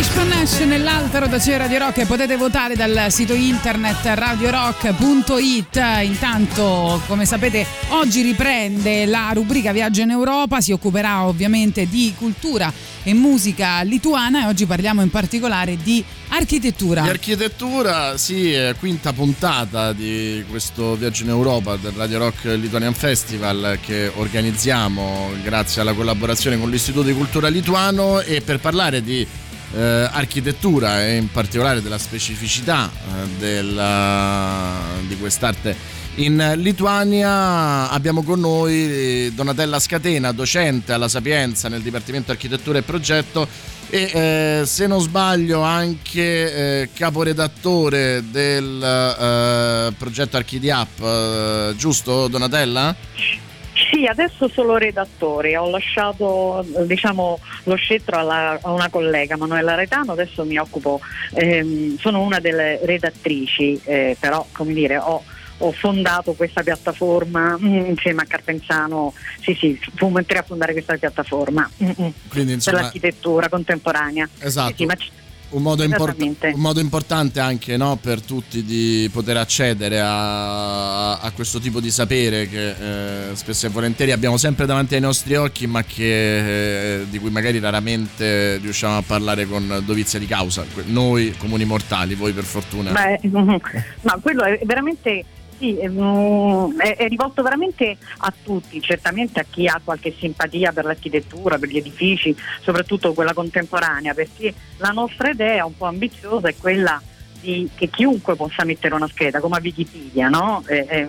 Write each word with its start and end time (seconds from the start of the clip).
Wishbone 0.00 0.28
Nash 0.34 0.60
nell'alta 0.60 1.18
rotazione 1.18 1.58
Radio 1.58 1.80
Rock 1.80 1.98
e 1.98 2.06
potete 2.06 2.34
votare 2.38 2.74
dal 2.74 3.08
sito 3.10 3.34
internet 3.34 3.98
radiorock.it. 4.02 5.78
Intanto, 6.04 7.02
come 7.06 7.26
sapete, 7.26 7.66
oggi 7.88 8.22
riprende 8.22 9.04
la 9.04 9.28
rubrica 9.34 9.72
Viaggio 9.72 10.00
in 10.00 10.08
Europa, 10.08 10.62
si 10.62 10.72
occuperà 10.72 11.26
ovviamente 11.26 11.86
di 11.86 12.14
cultura 12.16 12.72
e 13.02 13.12
musica 13.12 13.82
lituana 13.82 14.44
e 14.44 14.46
oggi 14.46 14.64
parliamo 14.64 15.02
in 15.02 15.10
particolare 15.10 15.76
di 15.76 16.02
architettura. 16.28 17.02
Di 17.02 17.10
architettura, 17.10 18.16
sì, 18.16 18.54
quinta 18.78 19.12
puntata 19.12 19.92
di 19.92 20.42
questo 20.48 20.94
viaggio 20.94 21.24
in 21.24 21.28
Europa 21.28 21.76
del 21.76 21.92
Radio 21.92 22.20
Rock 22.20 22.44
Lithuanian 22.44 22.94
Festival 22.94 23.78
che 23.82 24.10
organizziamo 24.14 25.32
grazie 25.42 25.82
alla 25.82 25.92
collaborazione 25.92 26.58
con 26.58 26.70
l'Istituto 26.70 27.06
di 27.06 27.12
Cultura 27.12 27.48
Lituano 27.48 28.20
e 28.20 28.40
per 28.40 28.60
parlare 28.60 29.02
di 29.02 29.26
eh, 29.74 30.08
architettura 30.10 31.04
e 31.04 31.16
in 31.16 31.30
particolare 31.30 31.82
della 31.82 31.98
specificità 31.98 32.90
eh, 32.90 33.28
della, 33.38 34.76
di 35.06 35.16
quest'arte 35.16 35.98
in 36.16 36.54
Lituania 36.56 37.88
abbiamo 37.88 38.22
con 38.22 38.40
noi 38.40 39.32
Donatella 39.32 39.78
Scatena, 39.78 40.32
docente 40.32 40.92
alla 40.92 41.08
Sapienza 41.08 41.68
nel 41.68 41.82
Dipartimento 41.82 42.32
Architettura 42.32 42.78
e 42.78 42.82
Progetto 42.82 43.46
e 43.88 44.10
eh, 44.12 44.62
se 44.66 44.86
non 44.86 45.00
sbaglio 45.00 45.62
anche 45.62 46.82
eh, 46.82 46.88
caporedattore 46.92 48.24
del 48.30 48.82
eh, 48.82 49.92
progetto 49.96 50.36
Archidiap, 50.36 51.00
eh, 51.00 51.74
giusto 51.76 52.28
Donatella? 52.28 52.94
Sì, 53.88 54.04
adesso 54.04 54.48
solo 54.48 54.76
redattore, 54.76 55.56
ho 55.56 55.70
lasciato 55.70 56.64
diciamo, 56.84 57.38
lo 57.64 57.74
scettro 57.76 58.18
alla, 58.18 58.58
a 58.60 58.72
una 58.72 58.88
collega, 58.88 59.36
Manuela 59.36 59.74
Retano, 59.74 60.12
adesso 60.12 60.44
mi 60.44 60.58
occupo, 60.58 61.00
ehm, 61.34 61.96
sono 61.96 62.20
una 62.20 62.40
delle 62.40 62.80
redattrici, 62.82 63.80
eh, 63.84 64.16
però 64.18 64.44
come 64.52 64.74
dire 64.74 64.98
ho 64.98 65.22
ho 65.62 65.72
fondato 65.72 66.32
questa 66.32 66.62
piattaforma 66.62 67.56
mm, 67.58 67.84
insieme 67.86 68.22
a 68.22 68.24
Carpenzano, 68.24 69.12
sì 69.42 69.54
sì, 69.54 69.78
fu 69.94 70.08
mentre 70.08 70.38
a 70.38 70.42
fondare 70.42 70.72
questa 70.72 70.96
piattaforma 70.96 71.68
mm, 71.82 71.88
mm, 71.88 72.08
Quindi, 72.28 72.52
insomma, 72.52 72.76
per 72.76 72.84
l'architettura 72.84 73.48
contemporanea. 73.48 74.28
Esatto. 74.38 74.74
Sì, 74.74 74.86
sì, 74.88 75.10
un 75.50 75.62
modo, 75.62 75.82
import- 75.82 76.20
un 76.20 76.60
modo, 76.60 76.80
importante 76.80 77.40
anche 77.40 77.76
no, 77.76 77.96
per 77.96 78.20
tutti 78.22 78.64
di 78.64 79.08
poter 79.12 79.36
accedere 79.36 80.00
a, 80.00 81.18
a 81.18 81.30
questo 81.32 81.58
tipo 81.58 81.80
di 81.80 81.90
sapere 81.90 82.48
che 82.48 83.30
eh, 83.30 83.36
spesso 83.36 83.66
e 83.66 83.68
volentieri 83.68 84.12
abbiamo 84.12 84.36
sempre 84.36 84.66
davanti 84.66 84.94
ai 84.94 85.00
nostri 85.00 85.34
occhi 85.34 85.66
ma 85.66 85.82
che, 85.82 87.00
eh, 87.00 87.06
di 87.08 87.18
cui 87.18 87.30
magari 87.30 87.58
raramente 87.58 88.58
riusciamo 88.58 88.98
a 88.98 89.02
parlare 89.02 89.46
con 89.46 89.82
dovizia 89.84 90.18
di 90.18 90.26
causa. 90.26 90.64
Noi 90.86 91.34
comuni 91.36 91.64
mortali 91.64 92.14
voi 92.14 92.32
per 92.32 92.44
fortuna. 92.44 92.92
Beh, 92.92 93.20
ma 94.02 94.18
quello 94.20 94.42
è 94.42 94.60
veramente 94.64 95.24
sì, 95.60 95.78
mm, 95.86 96.80
è, 96.80 96.96
è, 96.96 97.06
rivolto 97.08 97.42
veramente 97.42 97.98
a 98.18 98.32
tutti, 98.42 98.80
certamente 98.80 99.40
a 99.40 99.44
chi 99.48 99.66
ha 99.66 99.78
qualche 99.84 100.14
simpatia 100.18 100.72
per 100.72 100.86
l'architettura, 100.86 101.58
per 101.58 101.68
gli 101.68 101.76
edifici, 101.76 102.34
soprattutto 102.62 103.12
quella 103.12 103.34
contemporanea, 103.34 104.14
perché 104.14 104.54
la 104.78 104.88
nostra 104.88 105.28
idea 105.28 105.66
un 105.66 105.76
po' 105.76 105.84
ambiziosa 105.84 106.48
è 106.48 106.54
quella 106.56 107.00
di, 107.40 107.68
che 107.74 107.88
chiunque 107.88 108.36
possa 108.36 108.64
mettere 108.64 108.94
una 108.94 109.06
scheda, 109.06 109.40
come 109.40 109.58
a 109.58 109.60
Wikipedia, 109.62 110.28
no? 110.28 110.64
eh, 110.66 110.86
eh, 110.88 111.08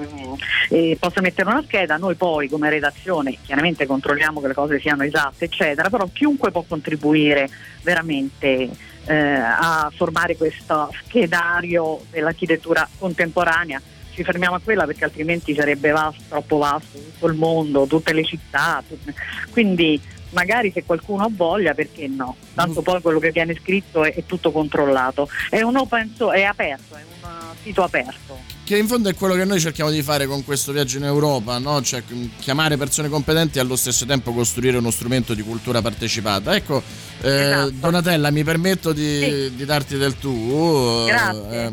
eh, 0.69 0.97
possa 0.99 1.21
mettere 1.21 1.49
una 1.49 1.63
scheda, 1.63 1.95
noi 1.95 2.15
poi 2.15 2.49
come 2.49 2.69
redazione 2.69 3.37
chiaramente 3.41 3.85
controlliamo 3.85 4.41
che 4.41 4.47
le 4.47 4.53
cose 4.53 4.81
siano 4.81 5.03
esatte, 5.03 5.45
eccetera, 5.45 5.89
però 5.89 6.09
chiunque 6.11 6.51
può 6.51 6.65
contribuire 6.67 7.49
veramente 7.83 8.69
eh, 9.05 9.15
a 9.15 9.89
formare 9.95 10.35
questo 10.35 10.93
schedario 11.05 12.01
dell'architettura 12.11 12.87
contemporanea 12.97 13.81
ci 14.13 14.23
fermiamo 14.23 14.55
a 14.55 14.61
quella 14.63 14.85
perché 14.85 15.05
altrimenti 15.05 15.53
sarebbe 15.53 15.91
vasto, 15.91 16.21
troppo 16.27 16.57
vasto 16.57 16.97
tutto 16.97 17.27
il 17.27 17.33
mondo, 17.33 17.85
tutte 17.85 18.13
le 18.13 18.23
città. 18.23 18.83
Tutte... 18.87 19.13
Quindi 19.49 19.99
magari 20.31 20.71
se 20.71 20.83
qualcuno 20.83 21.23
ha 21.23 21.29
voglia, 21.31 21.73
perché 21.73 22.07
no? 22.07 22.35
Tanto 22.53 22.81
mm. 22.81 22.83
poi 22.83 23.01
quello 23.01 23.19
che 23.19 23.31
viene 23.31 23.55
scritto 23.61 24.03
è, 24.03 24.13
è 24.13 24.25
tutto 24.25 24.51
controllato. 24.51 25.29
È 25.49 25.61
un 25.61 25.77
open 25.77 26.13
source, 26.15 26.39
è 26.39 26.43
aperto, 26.43 26.95
è 26.95 27.01
un 27.23 27.29
sito 27.63 27.83
aperto. 27.83 28.59
Che 28.63 28.77
in 28.77 28.87
fondo 28.87 29.09
è 29.09 29.13
quello 29.15 29.33
che 29.33 29.43
noi 29.43 29.59
cerchiamo 29.59 29.89
di 29.89 30.01
fare 30.01 30.25
con 30.27 30.45
questo 30.45 30.71
viaggio 30.71 30.97
in 30.97 31.03
Europa, 31.03 31.57
no? 31.57 31.81
cioè 31.81 32.03
chiamare 32.39 32.77
persone 32.77 33.09
competenti 33.09 33.57
e 33.57 33.61
allo 33.61 33.75
stesso 33.75 34.05
tempo 34.05 34.31
costruire 34.33 34.77
uno 34.77 34.91
strumento 34.91 35.33
di 35.33 35.41
cultura 35.41 35.81
partecipata. 35.81 36.55
Ecco, 36.55 36.81
eh, 37.21 37.29
esatto. 37.29 37.71
Donatella, 37.73 38.31
mi 38.31 38.43
permetto 38.43 38.93
di, 38.93 39.19
sì. 39.19 39.55
di, 39.55 39.65
darti 39.65 39.97
del 39.97 40.17
tu. 40.17 41.05
Grazie. 41.05 41.65
Eh, 41.65 41.71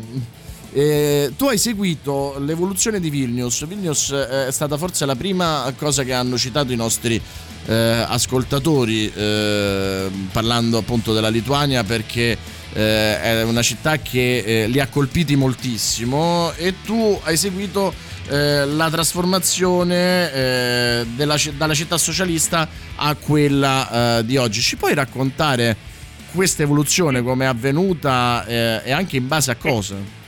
eh, 0.71 1.33
tu 1.35 1.45
hai 1.45 1.57
seguito 1.57 2.37
l'evoluzione 2.39 2.99
di 2.99 3.09
Vilnius. 3.09 3.65
Vilnius 3.65 4.11
eh, 4.11 4.47
è 4.47 4.51
stata 4.51 4.77
forse 4.77 5.05
la 5.05 5.15
prima 5.15 5.71
cosa 5.77 6.03
che 6.03 6.13
hanno 6.13 6.37
citato 6.37 6.71
i 6.71 6.75
nostri 6.75 7.21
eh, 7.65 8.05
ascoltatori 8.07 9.11
eh, 9.13 10.09
parlando 10.31 10.77
appunto 10.77 11.13
della 11.13 11.29
Lituania 11.29 11.83
perché 11.83 12.37
eh, 12.73 13.21
è 13.21 13.43
una 13.43 13.61
città 13.61 13.97
che 13.97 14.37
eh, 14.37 14.67
li 14.67 14.79
ha 14.79 14.87
colpiti 14.87 15.35
moltissimo 15.35 16.51
e 16.55 16.75
tu 16.83 17.19
hai 17.23 17.37
seguito 17.37 18.07
la 18.29 18.91
trasformazione 18.91 21.03
della, 21.15 21.35
dalla 21.57 21.73
città 21.73 21.97
socialista 21.97 22.69
a 22.97 23.15
quella 23.15 24.21
di 24.23 24.37
oggi. 24.37 24.61
Ci 24.61 24.75
puoi 24.75 24.93
raccontare 24.93 25.75
questa 26.31 26.61
evoluzione, 26.61 27.23
come 27.23 27.45
è 27.45 27.47
avvenuta 27.47 28.45
e 28.45 28.91
anche 28.91 29.17
in 29.17 29.27
base 29.27 29.49
a 29.49 29.55
cosa? 29.55 30.18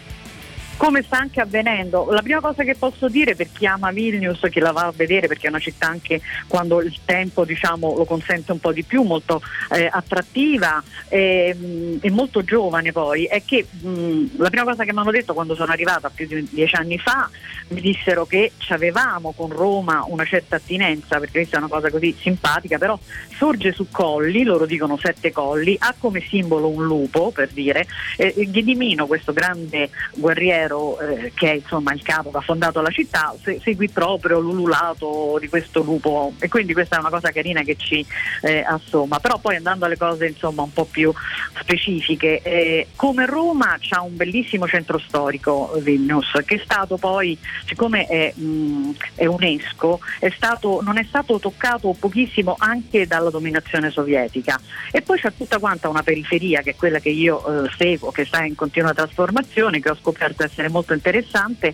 Come 0.82 1.04
sta 1.04 1.20
anche 1.20 1.40
avvenendo. 1.40 2.10
La 2.10 2.24
prima 2.24 2.40
cosa 2.40 2.64
che 2.64 2.74
posso 2.74 3.08
dire 3.08 3.36
per 3.36 3.52
chi 3.52 3.68
ama 3.68 3.92
Vilnius, 3.92 4.48
chi 4.50 4.60
la 4.60 4.72
va 4.72 4.88
a 4.88 4.92
vedere, 4.92 5.28
perché 5.28 5.46
è 5.46 5.50
una 5.50 5.60
città 5.60 5.86
anche 5.86 6.22
quando 6.48 6.82
il 6.82 6.98
tempo 7.06 7.46
diciamo, 7.46 7.96
lo 7.96 8.04
consente 8.04 8.52
un 8.52 8.60
po' 8.60 8.72
di 8.72 8.82
più, 8.82 9.04
molto 9.04 9.44
eh, 9.70 9.88
attrattiva 9.92 10.82
e, 11.08 11.54
mh, 11.54 11.98
e, 12.02 12.10
molto 12.10 12.44
giovane 12.44 12.92
poi, 12.92 13.26
è 13.26 13.44
che 13.46 13.68
mh, 13.70 14.38
la 14.38 14.50
prima 14.50 14.64
cosa 14.64 14.84
che 14.84 14.92
mi 14.92 14.98
hanno 14.98 15.12
detto 15.12 15.36
quando 15.36 15.54
sono 15.54 15.72
arrivata 15.72 16.10
più 16.10 16.26
di 16.26 16.48
dieci 16.50 16.74
anni 16.74 16.98
fa, 16.98 17.30
mi 17.72 17.82
dissero 17.82 18.26
che 18.26 18.52
avevamo 18.70 19.34
con 19.34 19.50
Roma 19.50 20.06
una 20.08 20.26
certa 20.26 20.58
attinenza, 20.58 21.20
perché 21.20 21.40
questa 21.40 21.56
è 21.56 21.60
una 21.60 21.68
cosa 21.68 21.90
così 21.90 22.16
simpatica, 22.18 22.78
però 22.78 22.98
sorge 23.38 23.72
su 23.74 23.88
colli, 23.90 24.44
loro 24.44 24.66
dicono 24.66 24.98
sette 24.98 25.32
colli, 25.32 25.76
ha 25.80 25.94
come 25.98 26.22
simbolo 26.22 26.70
un 26.70 26.86
lupo, 26.86 27.32
per 27.32 27.50
dire, 27.50 27.88
eh, 28.18 28.34
Ghedimino, 28.36 29.08
questo 29.08 29.34
grande 29.34 29.90
guerriero, 30.16 31.00
eh, 31.00 31.32
che 31.34 31.52
è 31.52 31.56
insomma 31.56 31.94
il 31.94 32.02
capo 32.02 32.32
che 32.32 32.38
ha 32.38 32.42
fondato 32.42 32.82
la 32.82 32.90
città, 32.90 33.34
se, 33.42 33.60
seguì 33.62 33.90
proprio 33.90 34.40
l'ululato 34.40 35.38
di 35.40 35.50
questo 35.50 35.82
lupo 35.82 36.34
e 36.40 36.48
quindi 36.48 36.74
questa 36.74 36.98
è 36.98 37.00
una 37.00 37.10
cosa 37.10 37.32
carina 37.32 37.62
che 37.64 37.76
ci 37.78 38.06
eh, 38.42 38.64
assomma. 38.68 39.20
Però 39.20 39.40
poi 39.40 39.56
andando 39.56 39.86
alle 39.86 39.98
cose 39.98 40.28
insomma 40.28 40.62
un 40.62 40.74
po' 40.74 40.86
più 40.86 41.12
specifiche, 41.60 42.42
eh, 42.42 42.88
come 42.96 43.26
Roma 43.26 43.78
c'ha 43.80 44.02
un 44.02 44.16
bellissimo 44.16 44.68
centro 44.68 45.00
storico 45.00 45.74
Vilnius 45.80 46.32
che 46.46 46.56
è 46.56 46.62
stato 46.64 46.98
poi, 46.98 47.38
siccome 47.66 48.06
è, 48.08 48.34
mh, 48.36 48.92
è 49.16 49.26
UNESCO, 49.26 50.00
è 50.20 50.32
stato, 50.36 50.82
non 50.82 50.98
è 50.98 51.06
stato 51.08 51.40
toccato 51.40 51.96
pochissimo 51.98 52.56
anche 52.58 53.08
dalla 53.08 53.30
dominazione 53.30 53.92
sovietica. 53.92 54.60
E 54.92 55.02
poi 55.02 55.20
c'è 55.20 55.32
tutta 55.36 55.60
quanta 55.60 55.90
una 55.90 56.04
periferia 56.04 56.62
che 56.62 56.72
è 56.72 56.76
quella 56.76 57.00
che 57.00 57.10
io 57.10 57.66
eh, 57.66 57.70
seguo, 57.78 58.12
che 58.12 58.26
sta 58.26 58.44
in 58.44 58.56
continua 58.56 58.94
trasformazione, 58.94 59.80
che 59.80 59.90
ho 59.90 59.98
scoperto 60.00 60.44
essere 60.44 60.70
molto 60.70 60.94
interessante 60.94 61.74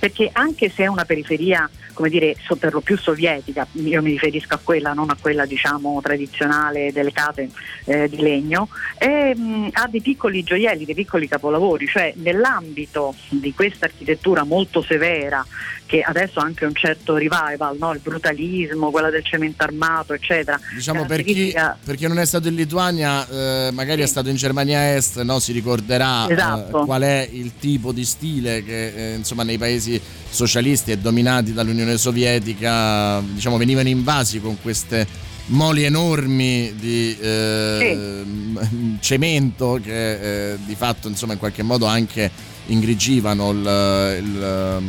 perché 0.00 0.28
anche 0.32 0.68
se 0.68 0.82
è 0.82 0.86
una 0.88 1.04
periferia 1.04 1.70
come 2.00 2.08
dire, 2.08 2.34
per 2.58 2.72
lo 2.72 2.80
più 2.80 2.96
sovietica, 2.96 3.66
io 3.72 4.00
mi 4.00 4.12
riferisco 4.12 4.54
a 4.54 4.60
quella, 4.62 4.94
non 4.94 5.10
a 5.10 5.16
quella 5.20 5.44
diciamo 5.44 6.00
tradizionale 6.02 6.92
delle 6.92 7.12
case 7.12 7.50
eh, 7.84 8.08
di 8.08 8.16
legno, 8.22 8.68
e, 8.96 9.36
mh, 9.36 9.68
ha 9.72 9.86
dei 9.86 10.00
piccoli 10.00 10.42
gioielli, 10.42 10.86
dei 10.86 10.94
piccoli 10.94 11.28
capolavori, 11.28 11.86
cioè 11.86 12.14
nell'ambito 12.16 13.14
di 13.28 13.52
questa 13.52 13.84
architettura 13.84 14.44
molto 14.44 14.80
severa 14.80 15.44
che 15.90 16.02
adesso 16.02 16.38
ha 16.38 16.44
anche 16.44 16.64
un 16.64 16.74
certo 16.74 17.16
revival, 17.16 17.76
no? 17.76 17.92
il 17.92 17.98
brutalismo, 17.98 18.92
quella 18.92 19.10
del 19.10 19.24
cemento 19.24 19.64
armato, 19.64 20.14
eccetera. 20.14 20.56
Diciamo 20.72 21.04
per 21.04 21.24
chi, 21.24 21.52
per 21.84 21.96
chi, 21.96 22.06
non 22.06 22.20
è 22.20 22.24
stato 22.24 22.46
in 22.46 22.54
Lituania, 22.54 23.26
eh, 23.28 23.70
magari 23.72 23.98
sì. 23.98 24.04
è 24.04 24.06
stato 24.06 24.28
in 24.28 24.36
Germania 24.36 24.94
Est, 24.94 25.20
no? 25.22 25.40
si 25.40 25.50
ricorderà 25.50 26.28
eh, 26.28 26.32
esatto. 26.32 26.82
eh, 26.82 26.84
qual 26.84 27.02
è 27.02 27.28
il 27.32 27.54
tipo 27.58 27.90
di 27.90 28.04
stile 28.04 28.62
che 28.62 29.14
eh, 29.14 29.14
insomma 29.16 29.42
nei 29.42 29.58
paesi 29.58 29.89
socialisti 30.28 30.90
e 30.90 30.98
dominati 30.98 31.52
dall'Unione 31.54 31.96
Sovietica 31.96 33.20
diciamo, 33.20 33.56
venivano 33.56 33.88
invasi 33.88 34.40
con 34.40 34.58
queste 34.60 35.06
moli 35.46 35.84
enormi 35.84 36.74
di 36.78 37.16
eh, 37.18 38.24
sì. 38.68 38.96
cemento 39.00 39.80
che 39.82 40.52
eh, 40.52 40.58
di 40.64 40.74
fatto 40.74 41.08
insomma 41.08 41.32
in 41.32 41.38
qualche 41.38 41.62
modo 41.62 41.86
anche 41.86 42.30
ingrigivano 42.66 43.50
il, 43.50 44.18
il, 44.22 44.82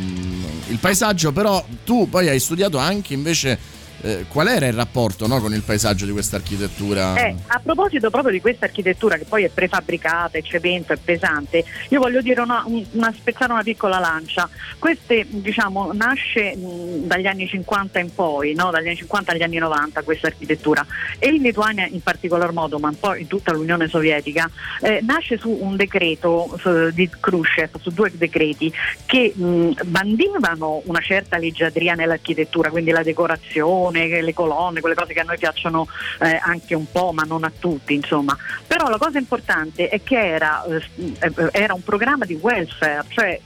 il 0.68 0.78
paesaggio, 0.78 1.32
però 1.32 1.64
tu 1.84 2.08
poi 2.08 2.28
hai 2.28 2.38
studiato 2.38 2.78
anche 2.78 3.14
invece 3.14 3.58
eh, 4.02 4.24
qual 4.28 4.48
era 4.48 4.66
il 4.66 4.72
rapporto 4.74 5.26
no, 5.26 5.40
con 5.40 5.54
il 5.54 5.62
paesaggio 5.62 6.04
di 6.04 6.12
questa 6.12 6.36
architettura? 6.36 7.14
Eh, 7.16 7.34
a 7.46 7.60
proposito 7.62 8.10
proprio 8.10 8.32
di 8.32 8.40
questa 8.40 8.66
architettura 8.66 9.16
che 9.16 9.24
poi 9.24 9.44
è 9.44 9.48
prefabbricata, 9.48 10.38
è 10.38 10.42
cemento, 10.42 10.92
è 10.92 10.98
pesante, 11.02 11.64
io 11.88 12.00
voglio 12.00 12.20
dire 12.20 12.40
una, 12.40 12.64
una 12.66 13.12
spezzare 13.12 13.52
una 13.52 13.62
piccola 13.62 13.98
lancia. 13.98 14.48
Queste 14.78 15.26
diciamo 15.28 15.92
nasce 15.92 16.56
mh, 16.56 17.06
dagli 17.06 17.26
anni 17.26 17.46
50 17.46 17.98
in 18.00 18.14
poi, 18.14 18.54
no? 18.54 18.70
dagli 18.70 18.88
anni 18.88 18.96
50 18.96 19.32
agli 19.32 19.42
anni 19.42 19.58
90 19.58 20.02
questa 20.02 20.26
architettura 20.26 20.84
e 21.18 21.28
in 21.28 21.42
Lituania 21.42 21.86
in 21.86 22.02
particolar 22.02 22.52
modo, 22.52 22.78
ma 22.78 22.88
un 22.88 22.98
po' 22.98 23.14
in 23.14 23.26
tutta 23.26 23.52
l'Unione 23.52 23.88
Sovietica, 23.88 24.50
eh, 24.80 25.00
nasce 25.02 25.38
su 25.38 25.50
un 25.50 25.76
decreto 25.76 26.56
su, 26.58 26.90
di 26.90 27.08
Khrushchev, 27.08 27.78
su 27.80 27.90
due 27.90 28.10
decreti 28.14 28.72
che 29.06 29.32
mh, 29.34 29.72
bandivano 29.84 30.82
una 30.86 31.00
certa 31.00 31.38
leggiadria 31.38 31.94
nell'architettura, 31.94 32.70
quindi 32.70 32.90
la 32.90 33.02
decorazione, 33.02 33.91
colonne, 33.92 34.22
le 34.22 34.34
colonne, 34.34 34.80
quelle 34.80 34.94
cose 34.94 35.12
che 35.12 35.20
a 35.20 35.24
noi 35.24 35.38
piacciono 35.38 35.86
eh, 36.20 36.40
anche 36.42 36.74
un 36.74 36.90
po', 36.90 37.12
ma 37.12 37.22
non 37.22 37.44
a 37.44 37.52
tutti, 37.56 37.94
insomma. 37.94 38.36
Però 38.66 38.88
la 38.88 38.98
cosa 38.98 39.18
importante 39.18 39.88
è 39.88 40.02
che 40.02 40.18
era, 40.18 40.64
eh, 40.64 41.32
era 41.52 41.74
un 41.74 41.82
programma 41.82 42.24
di 42.24 42.34
welfare, 42.34 43.04
cioè 43.08 43.40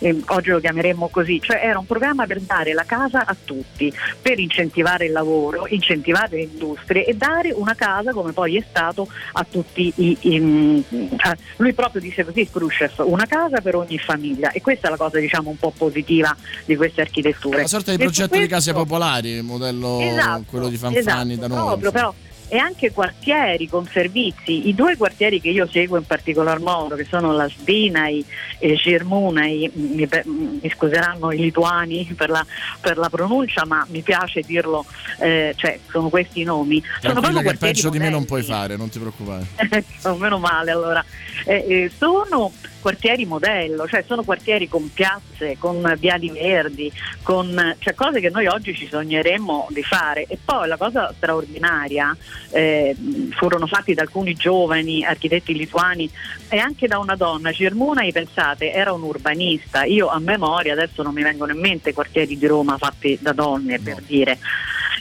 eh, 0.00 0.22
oggi 0.26 0.50
lo 0.50 0.60
chiameremmo 0.60 1.08
così, 1.08 1.40
cioè 1.40 1.60
era 1.62 1.78
un 1.78 1.86
programma 1.86 2.26
per 2.26 2.40
dare 2.40 2.72
la 2.72 2.84
casa 2.84 3.24
a 3.26 3.36
tutti, 3.42 3.92
per 4.20 4.38
incentivare 4.38 5.06
il 5.06 5.12
lavoro, 5.12 5.66
incentivare 5.68 6.36
le 6.36 6.42
industrie 6.42 7.04
e 7.04 7.14
dare 7.14 7.52
una 7.52 7.74
casa 7.74 8.12
come 8.12 8.32
poi 8.32 8.56
è 8.56 8.64
stato 8.68 9.08
a 9.32 9.46
tutti 9.48 9.92
i, 9.96 10.16
i 10.20 10.84
eh, 10.90 11.36
lui 11.56 11.72
proprio 11.72 12.00
disse 12.00 12.24
così 12.24 12.48
Khrushchev, 12.50 13.04
una 13.04 13.26
casa 13.26 13.60
per 13.60 13.76
ogni 13.76 13.98
famiglia 13.98 14.50
e 14.52 14.60
questa 14.60 14.88
è 14.88 14.90
la 14.90 14.96
cosa 14.96 15.18
diciamo 15.18 15.50
un 15.50 15.58
po' 15.58 15.72
positiva 15.76 16.34
di 16.64 16.76
queste 16.76 17.02
architetture. 17.02 17.58
Una 17.58 17.66
sorta 17.66 17.90
di 17.90 17.98
progetto 17.98 18.28
questo, 18.28 18.46
di 18.46 18.52
case 18.52 18.72
popolari, 18.72 19.42
modello 19.42 19.89
esatto, 19.98 20.44
quello 20.46 20.68
di 20.68 20.76
Fanfani 20.76 21.34
esatto, 21.34 21.48
da 21.48 21.54
noi. 21.54 21.66
Proprio, 21.66 21.90
però 21.90 22.14
e 22.52 22.58
anche 22.58 22.90
quartieri 22.90 23.68
con 23.68 23.86
servizi. 23.86 24.68
I 24.68 24.74
due 24.74 24.96
quartieri 24.96 25.40
che 25.40 25.50
io 25.50 25.68
seguo 25.68 25.96
in 25.96 26.04
particolar 26.04 26.58
modo, 26.58 26.96
che 26.96 27.06
sono 27.08 27.32
la 27.32 27.48
Svinai 27.48 28.24
e 28.58 28.74
Girmunai, 28.74 29.70
mi, 29.72 30.08
mi, 30.24 30.70
scuseranno 30.74 31.30
i 31.30 31.38
lituani 31.38 32.12
per 32.16 32.28
la, 32.28 32.44
per 32.80 32.98
la, 32.98 33.08
pronuncia, 33.08 33.64
ma 33.66 33.86
mi 33.90 34.02
piace 34.02 34.40
dirlo, 34.40 34.84
eh, 35.20 35.54
cioè 35.56 35.78
sono 35.88 36.08
questi 36.08 36.40
i 36.40 36.44
nomi. 36.44 36.82
Sono 37.00 37.20
proprio 37.20 37.40
che 37.40 37.56
peggio 37.56 37.88
di 37.88 38.00
me 38.00 38.10
non 38.10 38.24
puoi 38.24 38.42
fare, 38.42 38.76
non 38.76 38.88
ti 38.88 38.98
preoccupare. 38.98 39.46
meno 40.18 40.38
male 40.40 40.72
allora. 40.72 41.04
Eh, 41.44 41.64
eh, 41.68 41.90
sono 41.96 42.50
quartieri 42.80 43.24
modello, 43.24 43.86
cioè 43.86 44.02
sono 44.06 44.22
quartieri 44.22 44.68
con 44.68 44.90
piazze, 44.92 45.56
con 45.58 45.94
viali 45.98 46.30
verdi, 46.30 46.90
con 47.22 47.76
cioè 47.78 47.94
cose 47.94 48.20
che 48.20 48.30
noi 48.30 48.46
oggi 48.46 48.74
ci 48.74 48.88
sogneremmo 48.88 49.68
di 49.70 49.82
fare. 49.82 50.24
E 50.28 50.38
poi 50.42 50.66
la 50.68 50.76
cosa 50.76 51.12
straordinaria 51.14 52.16
eh, 52.50 52.96
furono 53.30 53.66
fatti 53.66 53.94
da 53.94 54.02
alcuni 54.02 54.34
giovani 54.34 55.04
architetti 55.04 55.54
lituani 55.54 56.10
e 56.48 56.58
anche 56.58 56.86
da 56.86 56.98
una 56.98 57.14
donna. 57.14 57.52
Cirmunai, 57.52 58.12
pensate, 58.12 58.72
era 58.72 58.92
un 58.92 59.02
urbanista. 59.02 59.84
Io 59.84 60.08
a 60.08 60.18
memoria 60.18 60.72
adesso 60.72 61.02
non 61.02 61.14
mi 61.14 61.22
vengono 61.22 61.52
in 61.52 61.60
mente 61.60 61.92
quartieri 61.92 62.36
di 62.36 62.46
Roma 62.46 62.78
fatti 62.78 63.18
da 63.20 63.32
donne, 63.32 63.76
no. 63.76 63.82
per 63.82 64.02
dire. 64.02 64.38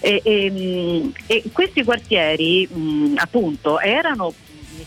E, 0.02 0.22
e, 0.24 1.12
e, 1.26 1.44
questi 1.52 1.84
quartieri 1.84 2.68
mh, 2.72 3.16
appunto 3.18 3.80
erano 3.80 4.34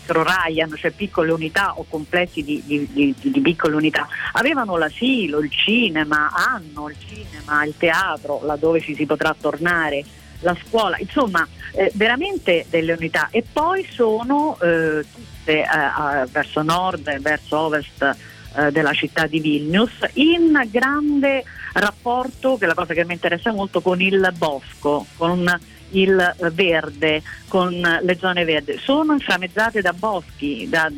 micro 0.03 0.23
Ryan, 0.23 0.73
cioè 0.75 0.91
piccole 0.91 1.31
unità 1.31 1.73
o 1.77 1.85
complessi 1.87 2.43
di, 2.43 2.61
di, 2.65 2.87
di, 2.91 3.15
di, 3.17 3.41
piccole 3.41 3.75
unità, 3.75 4.07
avevano 4.33 4.77
l'asilo, 4.77 5.39
il 5.39 5.49
cinema, 5.49 6.29
hanno 6.33 6.89
il 6.89 6.95
cinema, 6.99 7.63
il 7.63 7.73
teatro, 7.77 8.41
laddove 8.43 8.81
ci 8.81 8.93
si 8.93 9.05
potrà 9.05 9.33
tornare, 9.39 10.03
la 10.41 10.55
scuola, 10.67 10.97
insomma 10.99 11.47
eh, 11.71 11.89
veramente 11.95 12.65
delle 12.69 12.91
unità. 12.93 13.29
E 13.31 13.45
poi 13.49 13.87
sono 13.89 14.57
eh, 14.61 15.05
tutte 15.09 15.61
eh, 15.61 16.25
verso 16.29 16.61
nord 16.61 17.07
e 17.07 17.19
verso 17.19 17.57
ovest 17.57 18.17
eh, 18.55 18.71
della 18.71 18.91
città 18.91 19.25
di 19.25 19.39
Vilnius 19.39 19.93
in 20.13 20.67
grande 20.69 21.45
rapporto, 21.73 22.57
che 22.57 22.65
è 22.65 22.67
la 22.67 22.73
cosa 22.73 22.93
che 22.93 23.05
mi 23.05 23.13
interessa 23.13 23.53
molto, 23.53 23.79
con 23.79 24.01
il 24.01 24.33
bosco, 24.37 25.05
con 25.15 25.59
il 25.93 26.35
verde 26.51 27.21
con 27.47 27.71
le 27.71 28.17
zone 28.17 28.45
verdi 28.45 28.77
sono 28.79 29.13
inframmezzate 29.13 29.81
da 29.81 29.93
boschi, 29.93 30.67
da, 30.69 30.91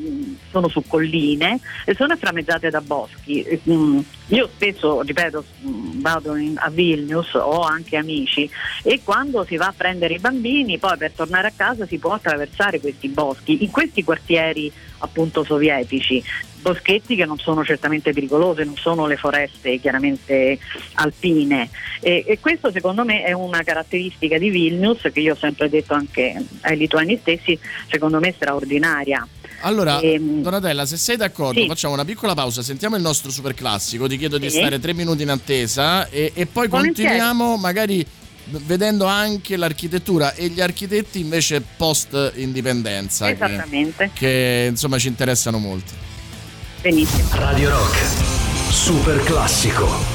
sono 0.52 0.68
su 0.68 0.84
colline 0.88 1.60
e 1.86 1.96
sono 1.96 2.14
inframmezzate 2.14 2.70
da 2.70 2.82
boschi. 2.82 3.62
Mm, 3.70 4.00
io 4.28 4.50
spesso, 4.54 5.02
ripeto, 5.02 5.44
mm, 5.66 6.02
vado 6.02 6.36
in, 6.36 6.56
a 6.58 6.70
Vilnius, 6.70 7.34
ho 7.34 7.62
anche 7.62 7.98
amici 7.98 8.50
e 8.84 9.02
quando 9.04 9.44
si 9.44 9.58
va 9.58 9.68
a 9.68 9.74
prendere 9.76 10.16
i 10.16 10.20
bambini 10.20 10.78
poi 10.78 10.98
per 10.98 11.12
tornare 11.12 11.48
a 11.48 11.54
casa 11.56 11.86
si 11.86 11.98
può 11.98 12.14
attraversare 12.14 12.80
questi 12.80 13.10
boschi. 13.10 13.64
In 13.64 13.72
questi 13.72 14.04
quartieri 14.04 14.72
appunto 15.00 15.44
sovietici 15.44 16.24
boschetti 16.66 17.16
che 17.16 17.26
non 17.26 17.38
sono 17.38 17.64
certamente 17.64 18.12
pericolose, 18.12 18.64
non 18.64 18.76
sono 18.76 19.06
le 19.06 19.18
foreste 19.18 19.80
chiaramente 19.80 20.58
alpine 20.96 21.70
e, 22.02 22.24
e, 22.26 22.40
questo 22.40 22.72
secondo 22.72 23.06
me 23.06 23.22
è 23.24 23.34
una 23.34 23.62
caratteristica 23.62 24.40
di 24.40 24.50
Vilnius 24.50 25.10
che 25.14 25.20
io 25.20 25.34
ho 25.34 25.38
sempre 25.38 25.70
detto 25.70 25.94
anche 25.94 26.44
ai 26.62 26.76
lituani 26.76 27.18
stessi, 27.22 27.58
secondo 27.88 28.20
me 28.20 28.34
straordinaria. 28.36 29.28
Allora, 29.62 30.00
ehm, 30.00 30.42
Donatella, 30.42 30.86
se 30.86 30.98
sei 30.98 31.18
d'accordo, 31.18 31.62
sì. 31.62 31.68
facciamo 31.68 31.94
una 31.94 32.06
piccola 32.06 32.34
pausa, 32.34 32.64
sentiamo 32.64 32.96
il 32.96 33.04
nostro 33.04 33.30
super 33.30 33.54
classico, 33.54 34.08
ti 34.08 34.18
chiedo 34.18 34.38
sì. 34.38 34.42
di 34.42 34.50
stare 34.50 34.80
tre 34.80 34.94
minuti 34.94 35.22
in 35.22 35.30
attesa 35.30 36.10
e, 36.10 36.32
e 36.34 36.46
poi 36.48 36.68
Volentieri. 36.68 37.10
continuiamo 37.10 37.58
magari 37.58 38.06
vedendo 38.48 39.06
anche 39.06 39.56
l'architettura 39.56 40.34
e 40.34 40.50
gli 40.50 40.62
architetti 40.62 41.20
invece 41.20 41.62
post 41.62 42.34
indipendenza 42.36 43.30
Esattamente. 43.30 44.12
Che, 44.14 44.20
che 44.20 44.68
insomma 44.70 44.98
ci 44.98 45.08
interessano 45.08 45.58
molto. 45.58 46.05
Benissimo. 46.86 47.30
Radio 47.32 47.72
Rock, 47.72 47.98
super 48.70 49.18
classico. 49.24 50.15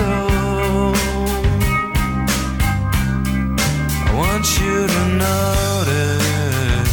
I 0.00 0.04
want 4.14 4.46
you 4.60 4.86
to 4.86 5.02
notice 5.26 6.92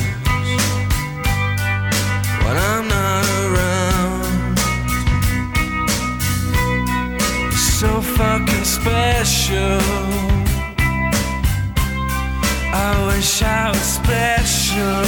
when 2.44 2.58
I'm 2.58 2.86
not 2.88 3.26
around. 3.46 4.58
You're 7.42 7.68
so 7.82 8.02
fucking 8.02 8.66
special. 8.66 9.82
I 12.74 13.06
wish 13.08 13.42
I 13.42 13.70
was 13.70 13.82
special, 14.00 15.06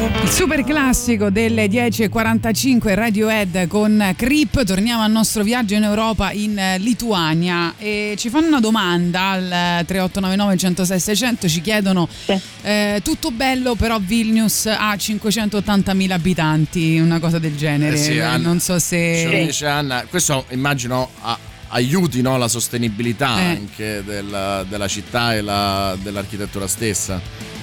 Il 0.00 0.28
super 0.28 0.62
classico 0.62 1.28
delle 1.28 1.66
10.45 1.66 2.94
Radiohead 2.94 3.66
con 3.66 4.12
Creep, 4.16 4.62
torniamo 4.64 5.02
al 5.02 5.10
nostro 5.10 5.42
viaggio 5.42 5.74
in 5.74 5.82
Europa 5.82 6.30
in 6.30 6.56
eh, 6.56 6.78
Lituania 6.78 7.74
e 7.76 8.14
ci 8.16 8.28
fanno 8.28 8.46
una 8.46 8.60
domanda 8.60 9.30
al 9.30 9.42
eh, 9.50 9.84
3899 9.86 10.56
106 10.56 11.00
600, 11.00 11.48
ci 11.48 11.60
chiedono 11.60 12.08
Sì. 12.26 12.38
eh, 12.62 13.00
tutto 13.02 13.32
bello 13.32 13.74
però 13.74 13.98
Vilnius 14.00 14.66
ha 14.66 14.94
580.000 14.94 16.10
abitanti, 16.12 17.00
una 17.00 17.18
cosa 17.18 17.40
del 17.40 17.56
genere, 17.56 17.96
Eh 17.96 17.98
sì, 17.98 18.12
Eh, 18.18 18.20
Anna. 18.20 18.46
non 18.46 18.60
so 18.60 18.78
Ce 18.78 19.24
lo 19.24 19.30
se... 19.32 19.44
dice 19.46 19.66
Anna. 19.66 20.04
Questo 20.08 20.44
immagino 20.50 21.08
a- 21.22 21.36
aiuti 21.70 22.22
no, 22.22 22.36
la 22.38 22.46
sostenibilità 22.48 23.40
Eh. 23.40 23.44
anche 23.46 24.02
della, 24.06 24.64
della 24.68 24.86
città 24.86 25.34
e 25.34 25.40
la- 25.40 25.96
dell'architettura 26.00 26.68
stessa. 26.68 27.57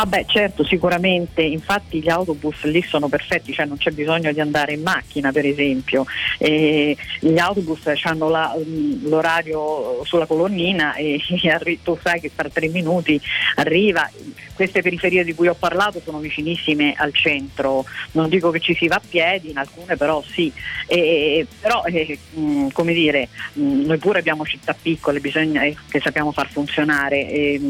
Ah 0.00 0.06
beh 0.06 0.26
certo, 0.28 0.64
sicuramente, 0.64 1.42
infatti 1.42 2.00
gli 2.00 2.08
autobus 2.08 2.62
lì 2.62 2.80
sono 2.82 3.08
perfetti, 3.08 3.52
cioè 3.52 3.66
non 3.66 3.78
c'è 3.78 3.90
bisogno 3.90 4.30
di 4.30 4.38
andare 4.38 4.74
in 4.74 4.82
macchina 4.82 5.32
per 5.32 5.44
esempio, 5.44 6.04
E 6.38 6.96
gli 7.18 7.36
autobus 7.36 7.80
hanno 8.04 8.28
la- 8.28 8.54
l'orario 9.02 10.04
sulla 10.04 10.26
colonnina 10.26 10.94
e 10.94 11.20
arri- 11.50 11.80
tu 11.82 11.98
sai 12.00 12.20
che 12.20 12.30
tra 12.32 12.48
tre 12.48 12.68
minuti 12.68 13.20
arriva, 13.56 14.08
queste 14.54 14.82
periferie 14.82 15.24
di 15.24 15.34
cui 15.34 15.48
ho 15.48 15.54
parlato 15.54 16.00
sono 16.04 16.18
vicinissime 16.18 16.94
al 16.96 17.12
centro, 17.12 17.84
non 18.12 18.28
dico 18.28 18.50
che 18.50 18.60
ci 18.60 18.74
si 18.76 18.86
va 18.86 18.96
a 18.96 19.02
piedi, 19.06 19.50
in 19.50 19.58
alcune 19.58 19.96
però 19.96 20.22
sì, 20.22 20.52
E- 20.86 21.44
però 21.60 21.82
eh, 21.86 22.16
mh, 22.34 22.68
come 22.72 22.92
dire, 22.92 23.28
mh, 23.54 23.86
noi 23.86 23.98
pure 23.98 24.20
abbiamo 24.20 24.46
città 24.46 24.76
piccole 24.80 25.18
bisogna, 25.18 25.62
eh, 25.62 25.74
che 25.88 25.98
sappiamo 25.98 26.30
far 26.30 26.48
funzionare. 26.48 27.28
E, 27.28 27.60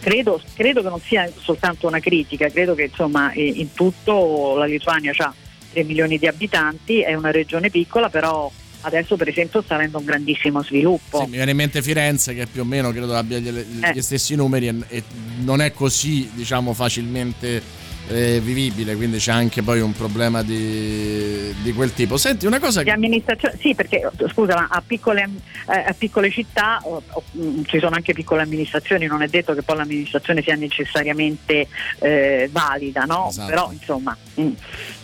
Credo, 0.00 0.40
credo 0.54 0.82
che 0.82 0.88
non 0.88 1.00
sia 1.00 1.30
soltanto 1.40 1.86
una 1.86 2.00
critica, 2.00 2.48
credo 2.48 2.74
che 2.74 2.84
insomma 2.84 3.32
in 3.34 3.72
tutto 3.74 4.56
la 4.56 4.64
Lituania 4.64 5.12
ha 5.18 5.34
3 5.72 5.84
milioni 5.84 6.18
di 6.18 6.26
abitanti, 6.26 7.00
è 7.02 7.14
una 7.14 7.30
regione 7.30 7.68
piccola, 7.70 8.08
però 8.08 8.50
adesso 8.82 9.16
per 9.16 9.28
esempio 9.28 9.60
sta 9.60 9.74
avendo 9.74 9.98
un 9.98 10.04
grandissimo 10.06 10.62
sviluppo. 10.62 11.18
Sì, 11.18 11.24
mi 11.26 11.36
viene 11.36 11.50
in 11.50 11.56
mente 11.58 11.82
Firenze 11.82 12.34
che 12.34 12.46
più 12.46 12.62
o 12.62 12.64
meno 12.64 12.90
credo 12.92 13.14
abbia 13.14 13.38
gli, 13.38 13.50
gli 13.50 13.84
Eh. 13.98 14.00
stessi 14.02 14.34
numeri 14.34 14.68
e, 14.68 14.74
e 14.88 15.02
non 15.42 15.60
è 15.60 15.72
così 15.72 16.30
diciamo 16.32 16.72
facilmente 16.72 17.62
eh, 18.10 18.40
vivibile, 18.40 18.96
quindi 18.96 19.18
c'è 19.18 19.30
anche 19.30 19.62
poi 19.62 19.80
un 19.80 19.92
problema 19.92 20.42
di, 20.42 21.54
di 21.62 21.72
quel 21.72 21.94
tipo. 21.94 22.16
Senti, 22.16 22.46
una 22.46 22.58
cosa 22.58 22.80
Di 22.80 22.86
che... 22.86 22.92
amministrazione, 22.92 23.56
sì, 23.60 23.74
perché 23.74 24.10
scusa, 24.32 24.54
ma 24.54 24.68
a 24.68 24.82
piccole, 24.84 25.28
eh, 25.68 25.78
a 25.78 25.94
piccole 25.96 26.30
città 26.30 26.80
oh, 26.82 27.02
oh, 27.08 27.22
ci 27.66 27.78
sono 27.78 27.94
anche 27.94 28.12
piccole 28.12 28.42
amministrazioni, 28.42 29.06
non 29.06 29.22
è 29.22 29.28
detto 29.28 29.54
che 29.54 29.62
poi 29.62 29.76
l'amministrazione 29.76 30.42
sia 30.42 30.56
necessariamente 30.56 31.68
eh, 32.00 32.48
valida, 32.50 33.04
no? 33.04 33.28
Esatto. 33.28 33.48
Però 33.48 33.70
insomma. 33.72 34.16
mm. 34.40 34.52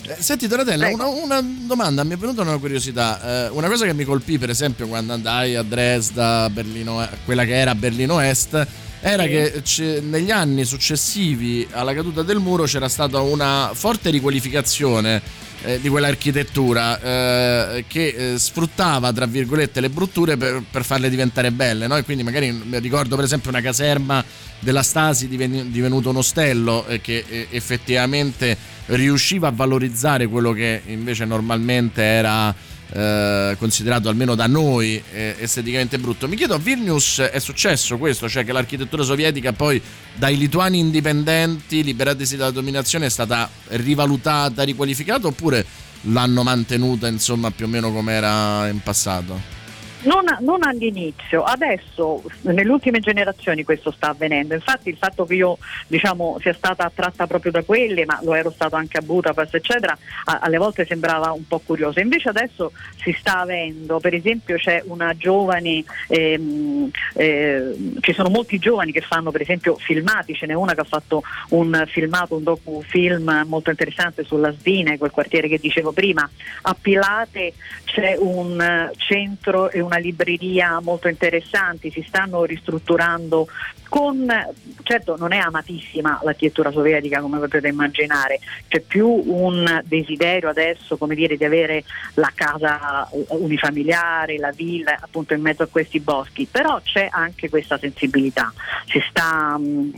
Eh, 0.09 0.17
Senti 0.19 0.49
Donatella, 0.49 0.89
una, 0.89 1.07
una 1.07 1.41
domanda, 1.43 2.03
mi 2.03 2.15
è 2.15 2.17
venuta 2.17 2.43
una 2.43 2.59
curiosità. 2.59 3.47
Eh, 3.47 3.49
una 3.51 3.69
cosa 3.69 3.87
che 3.87 3.95
mi 3.95 4.05
colpì 4.05 4.39
per 4.39 4.51
esempio 4.51 4.89
quando 4.89 5.13
andai 5.13 5.55
a 5.55 5.63
Dresda, 5.63 6.51
Berlino, 6.51 7.07
quella 7.25 7.45
che 7.45 7.55
era 7.55 7.75
Berlino 7.75 8.21
Est, 8.21 8.67
era 9.01 9.23
Sì. 9.25 9.29
che 9.29 9.61
c'è- 9.63 10.01
negli 10.01 10.31
anni 10.31 10.65
successivi 10.65 11.67
alla 11.71 11.95
caduta 11.95 12.23
del 12.23 12.39
muro 12.39 12.65
c'era 12.65 12.89
stata 12.89 13.21
una 13.21 13.71
forte 13.75 14.11
riqualificazione 14.11 15.45
eh, 15.63 15.81
di 15.81 15.89
quell'architettura 15.89 17.01
eh, 17.01 17.85
che 17.89 18.33
eh, 18.35 18.39
sfruttava 18.39 19.13
tra 19.13 19.27
virgolette 19.27 19.81
le 19.81 19.89
brutture 19.91 20.37
per, 20.37 20.63
per 20.71 20.85
farle 20.85 21.09
diventare 21.09 21.51
belle 21.51 21.87
no? 21.87 21.97
e 21.97 22.03
quindi 22.05 22.23
magari 22.23 22.53
mi 22.53 22.79
ricordo 22.79 23.17
per 23.17 23.25
esempio 23.25 23.51
una 23.51 23.61
caserma 23.61 24.23
della 24.59 24.83
Stasi 24.83 25.29
diven- 25.29 25.71
divenuto 25.71 26.11
un 26.11 26.17
ostello 26.17 26.87
eh, 26.87 27.01
che 27.01 27.25
eh, 27.29 27.47
effettivamente 27.51 28.57
riusciva 28.87 29.49
a 29.49 29.53
valorizzare 29.53 30.27
quello 30.27 30.53
che 30.53 30.83
invece 30.87 31.25
normalmente 31.25 32.03
era 32.03 32.55
eh, 32.93 33.57
considerato 33.59 34.09
almeno 34.09 34.35
da 34.35 34.47
noi 34.47 35.03
eh, 35.13 35.37
esteticamente 35.39 35.99
brutto. 35.99 36.29
Mi 36.29 36.37
chiedo 36.37 36.55
a 36.55 36.59
Vilnius 36.59 37.21
è 37.21 37.39
successo 37.39 37.99
questo, 37.99 38.29
cioè 38.29 38.45
che 38.45 38.53
l'architettura 38.53 39.03
sovietica 39.03 39.53
poi 39.53 39.81
dai 40.15 40.37
lituani 40.37 40.79
indipendenti 40.79 41.83
liberatisi 41.83 42.37
dalla 42.37 42.51
dominazione 42.51 43.07
è 43.07 43.11
stata 43.11 43.49
rivalutata, 43.69 44.63
riqualificata 44.63 45.27
oppure 45.27 45.65
l'hanno 46.03 46.43
mantenuta 46.43 47.09
insomma 47.09 47.51
più 47.51 47.67
o 47.67 47.69
meno 47.69 47.93
come 47.93 48.13
era 48.13 48.69
in 48.69 48.81
passato? 48.81 49.56
Non, 50.07 50.25
non 50.41 50.63
all'inizio, 50.63 51.43
adesso 51.43 52.23
nelle 52.43 52.71
ultime 52.71 53.01
generazioni 53.01 53.65
questo 53.65 53.91
sta 53.91 54.11
avvenendo, 54.11 54.55
infatti 54.55 54.89
il 54.89 54.97
fatto 54.97 55.25
che 55.25 55.35
io 55.35 55.59
diciamo, 55.89 56.39
sia 56.41 56.53
stata 56.53 56.85
attratta 56.85 57.27
proprio 57.27 57.51
da 57.51 57.65
quelle, 57.65 58.05
ma 58.05 58.21
lo 58.23 58.35
ero 58.35 58.53
stato 58.53 58.77
anche 58.77 58.99
a 58.99 59.03
Budapest 59.03 59.57
eccetera, 59.57 59.99
a- 60.27 60.39
alle 60.43 60.59
volte 60.59 60.87
sembrava 60.87 61.33
un 61.33 61.45
po' 61.49 61.59
curioso, 61.59 61.99
invece 61.99 62.29
adesso 62.29 62.71
si 63.03 63.13
sta 63.19 63.41
avendo, 63.41 63.99
per 63.99 64.15
esempio 64.15 64.57
c'è 64.57 64.81
una 64.87 65.13
giovane, 65.17 65.83
ehm, 66.07 66.89
eh, 67.15 67.75
ci 68.01 68.13
sono 68.13 68.29
molti 68.29 68.59
giovani 68.61 68.93
che 68.93 69.01
fanno 69.01 69.33
per 69.33 69.41
esempio 69.41 69.75
filmati, 69.75 70.35
ce 70.35 70.47
n'è 70.47 70.55
una 70.55 70.75
che 70.75 70.83
ha 70.83 70.85
fatto 70.85 71.25
un 71.49 71.85
filmato, 71.89 72.37
un 72.37 72.45
docufilm 72.45 73.45
molto 73.49 73.71
interessante 73.71 74.23
sulla 74.23 74.53
Sdine, 74.53 74.99
quel 74.99 75.11
quartiere 75.11 75.49
che 75.49 75.59
dicevo 75.59 75.91
prima, 75.91 76.29
a 76.63 76.77
Pilate 76.81 77.55
c'è 77.85 78.17
un 78.19 78.61
eh, 78.61 78.93
centro 78.97 79.71
e 79.71 79.81
una 79.81 79.95
una 79.97 79.99
libreria 79.99 80.79
molto 80.81 81.09
interessante, 81.09 81.91
si 81.91 82.05
stanno 82.07 82.45
ristrutturando 82.45 83.49
con, 83.89 84.27
certo 84.83 85.17
non 85.17 85.33
è 85.33 85.39
amatissima 85.39 86.21
l'architettura 86.23 86.71
sovietica 86.71 87.21
come 87.21 87.39
potete 87.39 87.69
immaginare, 87.69 88.41
c'è 88.69 88.81
più 88.81 89.09
un 89.09 89.83
desiderio 89.85 90.49
adesso 90.49 90.97
come 90.97 91.15
dire, 91.15 91.37
di 91.37 91.45
avere 91.45 91.85
la 92.15 92.31
casa 92.35 93.09
unifamiliare, 93.29 94.39
la 94.39 94.51
villa 94.51 94.99
appunto 95.01 95.35
in 95.35 95.41
mezzo 95.41 95.63
a 95.63 95.67
questi 95.67 96.01
boschi, 96.01 96.47
però 96.51 96.81
c'è 96.83 97.09
anche 97.11 97.49
questa 97.49 97.79
sensibilità, 97.79 98.53
si 98.87 99.01
sta, 99.09 99.57
mm, 99.59 99.91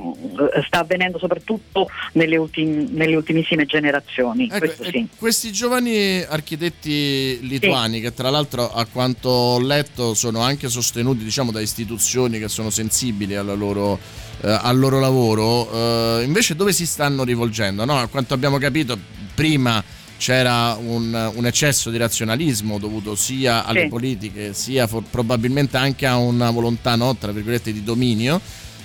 sta 0.66 0.80
avvenendo 0.80 1.18
soprattutto 1.18 1.88
nelle, 2.12 2.36
ultim, 2.36 2.88
nelle 2.90 3.16
ultimissime 3.16 3.66
generazioni. 3.66 4.48
Ecco, 4.50 4.84
sì. 4.84 5.08
Questi 5.16 5.52
giovani 5.52 6.22
architetti 6.22 7.46
lituani 7.46 7.96
sì. 7.96 8.00
che 8.02 8.14
tra 8.14 8.30
l'altro 8.30 8.70
a 8.72 8.86
quanto 8.86 9.28
ho 9.28 9.60
letto 9.60 10.14
sono 10.14 10.40
anche 10.40 10.68
sostenuti 10.68 11.24
diciamo, 11.24 11.50
da 11.50 11.60
istituzioni 11.60 12.38
che 12.38 12.48
sono 12.48 12.70
sensibili 12.70 13.34
alla 13.34 13.54
loro 13.54 13.77
loro, 13.78 13.98
eh, 14.42 14.50
al 14.50 14.78
loro 14.78 14.98
lavoro, 14.98 16.18
eh, 16.18 16.24
invece 16.24 16.54
dove 16.54 16.72
si 16.72 16.86
stanno 16.86 17.24
rivolgendo? 17.24 17.84
No? 17.84 17.98
A 17.98 18.06
quanto 18.08 18.34
abbiamo 18.34 18.58
capito, 18.58 18.98
prima 19.34 19.82
c'era 20.18 20.76
un, 20.80 21.32
un, 21.34 21.46
eccesso 21.46 21.90
di 21.90 21.96
razionalismo 21.96 22.78
dovuto 22.78 23.14
sia 23.14 23.64
alle 23.64 23.82
sì. 23.82 23.88
politiche 23.88 24.52
sia 24.52 24.88
for, 24.88 25.04
probabilmente 25.08 25.76
anche 25.76 26.06
a 26.06 26.16
una 26.16 26.50
volontà 26.50 26.96
no, 26.96 27.16
tra 27.16 27.30
virgolette 27.30 27.72
di 27.72 27.84
dominio. 27.84 28.40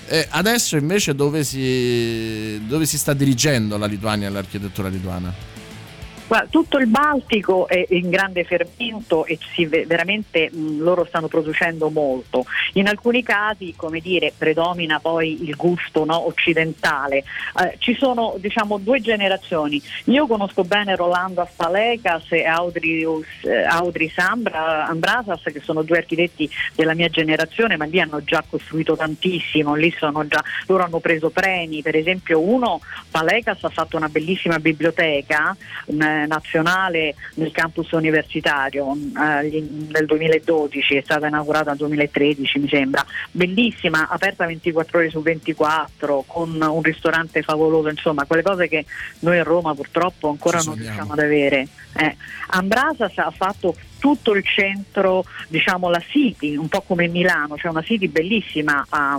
E 0.05 0.27
adesso 0.29 0.77
invece 0.77 1.15
dove 1.15 1.43
si, 1.43 2.61
dove 2.67 2.85
si 2.85 2.97
sta 2.97 3.13
dirigendo 3.13 3.77
la 3.77 3.87
Lituania 3.87 4.27
e 4.27 4.31
l'architettura 4.31 4.89
lituana? 4.89 5.33
Tutto 6.49 6.77
il 6.77 6.87
Baltico 6.87 7.67
è 7.67 7.85
in 7.89 8.09
grande 8.09 8.43
fermento 8.43 9.25
e 9.25 9.37
veramente 9.85 10.49
mh, 10.51 10.79
loro 10.79 11.05
stanno 11.05 11.27
producendo 11.27 11.89
molto. 11.89 12.45
In 12.73 12.87
alcuni 12.87 13.23
casi, 13.23 13.73
come 13.75 13.99
dire, 13.99 14.33
predomina 14.37 14.99
poi 14.99 15.43
il 15.43 15.55
gusto 15.55 16.05
no, 16.05 16.27
occidentale. 16.27 17.23
Eh, 17.59 17.75
ci 17.79 17.95
sono 17.95 18.35
diciamo 18.37 18.77
due 18.77 19.01
generazioni. 19.01 19.81
Io 20.05 20.27
conosco 20.27 20.63
bene 20.63 20.95
Rolando 20.95 21.41
Aspalekas 21.41 22.31
e 22.31 22.39
eh, 22.39 23.63
Audris 23.65 24.17
Ambra, 24.17 24.87
Ambrasas, 24.87 25.41
che 25.43 25.61
sono 25.63 25.81
due 25.83 25.97
architetti 25.97 26.49
della 26.75 26.93
mia 26.93 27.09
generazione, 27.09 27.77
ma 27.77 27.85
lì 27.85 27.99
hanno 27.99 28.23
già 28.23 28.43
costruito 28.47 28.95
tantissimo, 28.95 29.75
lì 29.75 29.93
sono 29.97 30.25
già, 30.27 30.43
loro 30.67 30.83
hanno 30.83 30.99
preso 30.99 31.29
premi, 31.29 31.81
per 31.81 31.95
esempio 31.95 32.39
uno, 32.39 32.81
Palekas 33.09 33.63
ha 33.63 33.69
fatto 33.69 33.97
una 33.97 34.09
bellissima 34.09 34.59
biblioteca, 34.59 35.55
un, 35.85 36.22
nazionale 36.25 37.15
nel 37.35 37.51
campus 37.51 37.91
universitario 37.91 38.93
eh, 38.93 39.67
nel 39.91 40.05
2012, 40.05 40.95
è 40.95 41.01
stata 41.03 41.27
inaugurata 41.27 41.69
nel 41.69 41.79
2013 41.79 42.59
mi 42.59 42.67
sembra, 42.67 43.05
bellissima, 43.31 44.07
aperta 44.09 44.45
24 44.45 44.97
ore 44.97 45.09
su 45.09 45.21
24 45.21 46.23
con 46.27 46.59
un 46.61 46.81
ristorante 46.81 47.41
favoloso, 47.41 47.89
insomma 47.89 48.25
quelle 48.25 48.43
cose 48.43 48.67
che 48.67 48.85
noi 49.19 49.39
a 49.39 49.43
Roma 49.43 49.73
purtroppo 49.73 50.29
ancora 50.29 50.61
non 50.63 50.75
riusciamo 50.75 51.13
ad 51.13 51.19
avere. 51.19 51.67
Eh. 51.95 52.15
Ambrasas 52.47 53.17
ha 53.17 53.31
fatto 53.31 53.75
tutto 54.03 54.33
il 54.33 54.43
centro, 54.43 55.23
diciamo 55.47 55.89
la 55.89 56.01
City, 56.05 56.57
un 56.57 56.67
po' 56.67 56.81
come 56.81 57.07
Milano, 57.07 57.55
c'è 57.55 57.61
cioè 57.61 57.71
una 57.71 57.81
City 57.81 58.09
bellissima 58.09 58.85
a, 58.89 59.17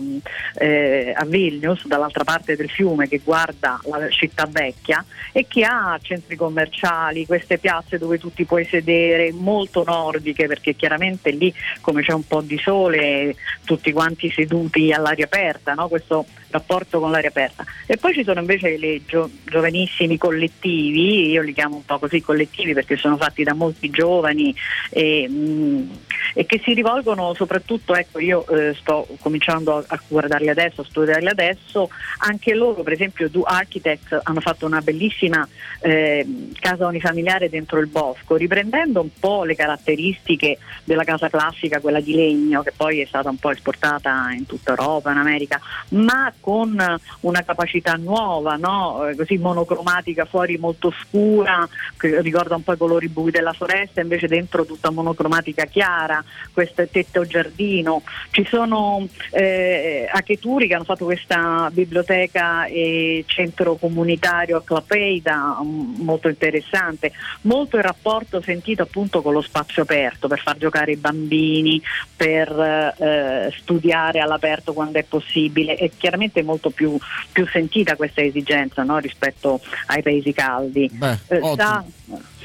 eh, 0.58 1.14
a, 1.16 1.24
Vilnius, 1.24 1.86
dall'altra 1.86 2.22
parte 2.22 2.54
del 2.54 2.68
fiume 2.68 3.08
che 3.08 3.22
guarda 3.24 3.80
la 3.84 4.10
città 4.10 4.46
vecchia 4.46 5.02
e 5.32 5.46
che 5.48 5.64
ha 5.64 5.98
centri 6.02 6.36
commerciali, 6.36 7.24
queste 7.24 7.56
piazze 7.56 7.96
dove 7.96 8.18
tu 8.18 8.30
ti 8.30 8.44
puoi 8.44 8.66
sedere, 8.66 9.32
molto 9.32 9.84
nordiche 9.84 10.46
perché 10.46 10.74
chiaramente 10.74 11.30
lì 11.30 11.50
come 11.80 12.02
c'è 12.02 12.12
un 12.12 12.26
po' 12.26 12.42
di 12.42 12.58
sole 12.58 13.36
tutti 13.64 13.90
quanti 13.90 14.30
seduti 14.30 14.92
all'aria 14.92 15.24
aperta, 15.24 15.72
no? 15.72 15.88
questo 15.88 16.26
rapporto 16.54 17.00
con 17.00 17.10
l'aria 17.10 17.30
aperta. 17.30 17.64
E 17.86 17.96
poi 17.96 18.14
ci 18.14 18.22
sono 18.22 18.40
invece 18.40 18.70
i 18.70 19.02
gio- 19.06 19.30
giovanissimi 19.44 20.16
collettivi, 20.16 21.30
io 21.30 21.42
li 21.42 21.52
chiamo 21.52 21.76
un 21.76 21.84
po' 21.84 21.98
così 21.98 22.20
collettivi 22.20 22.72
perché 22.72 22.96
sono 22.96 23.16
fatti 23.16 23.42
da 23.42 23.54
molti 23.54 23.90
giovani 23.90 24.54
e, 24.90 25.28
mh, 25.28 25.34
mm, 25.34 25.90
e 26.34 26.46
che 26.46 26.60
si 26.64 26.72
rivolgono 26.72 27.34
soprattutto, 27.34 27.94
ecco 27.94 28.20
io 28.20 28.46
eh, 28.48 28.74
sto 28.74 29.06
cominciando 29.20 29.76
a, 29.76 29.84
a, 29.86 30.00
guardarli 30.06 30.48
adesso, 30.48 30.82
a 30.82 30.84
studiarli 30.84 31.28
adesso, 31.28 31.90
anche 32.18 32.54
loro 32.54 32.82
per 32.82 32.92
esempio 32.92 33.28
Do 33.28 33.42
Architects 33.42 34.20
hanno 34.22 34.40
fatto 34.40 34.64
una 34.66 34.80
bellissima 34.80 35.46
eh, 35.80 36.26
casa 36.58 36.86
unifamiliare 36.86 37.48
dentro 37.48 37.80
il 37.80 37.88
bosco, 37.88 38.36
riprendendo 38.36 39.00
un 39.00 39.10
po' 39.18 39.42
le 39.44 39.56
caratteristiche 39.56 40.58
della 40.84 41.04
casa 41.04 41.28
classica, 41.28 41.80
quella 41.80 42.00
di 42.00 42.14
legno 42.14 42.62
che 42.62 42.72
poi 42.76 43.00
è 43.00 43.06
stata 43.06 43.28
un 43.28 43.38
po' 43.38 43.50
esportata 43.50 44.30
in 44.32 44.46
tutta 44.46 44.70
Europa, 44.70 45.10
in 45.10 45.18
America, 45.18 45.60
ma 45.90 46.32
con 46.44 46.76
una 47.20 47.42
capacità 47.42 47.94
nuova, 47.94 48.56
no? 48.56 49.08
Eh, 49.08 49.16
così 49.16 49.38
monocromatica 49.38 50.26
fuori 50.26 50.58
molto 50.58 50.92
scura, 51.00 51.66
che 51.96 52.20
ricorda 52.20 52.54
un 52.54 52.62
po' 52.62 52.74
i 52.74 52.76
colori 52.76 53.08
bui 53.08 53.30
della 53.30 53.54
foresta, 53.54 54.02
invece 54.02 54.26
dentro 54.26 54.66
tutta 54.66 54.90
monocromatica 54.90 55.64
chiara, 55.64 56.22
questo 56.52 56.86
tetto 56.86 57.24
giardino. 57.24 58.02
Ci 58.30 58.44
sono 58.44 59.08
eh, 59.30 60.06
Acheturi 60.12 60.66
che 60.66 60.74
hanno 60.74 60.84
fatto 60.84 61.06
questa 61.06 61.70
biblioteca 61.72 62.66
e 62.66 63.24
centro 63.26 63.76
comunitario 63.76 64.58
a 64.58 64.62
Clapeida, 64.62 65.60
mm, 65.62 66.02
molto 66.02 66.28
interessante, 66.28 67.12
molto 67.42 67.78
il 67.78 67.84
rapporto 67.84 68.42
sentito 68.42 68.82
appunto 68.82 69.22
con 69.22 69.32
lo 69.32 69.40
spazio 69.40 69.80
aperto 69.80 70.28
per 70.28 70.40
far 70.40 70.58
giocare 70.58 70.92
i 70.92 70.96
bambini, 70.96 71.80
per 72.14 72.50
eh, 72.98 73.50
studiare 73.56 74.20
all'aperto 74.20 74.74
quando 74.74 74.98
è 74.98 75.04
possibile 75.04 75.78
e 75.78 75.90
chiaramente 75.96 76.33
sicuramente 76.34 76.42
molto 76.42 76.70
più, 76.70 76.98
più 77.30 77.46
sentita 77.46 77.94
questa 77.94 78.22
esigenza 78.22 78.82
no? 78.82 78.98
rispetto 78.98 79.60
ai 79.86 80.02
paesi 80.02 80.32
caldi. 80.32 80.90
Beh, 80.92 81.18
eh, 81.28 81.38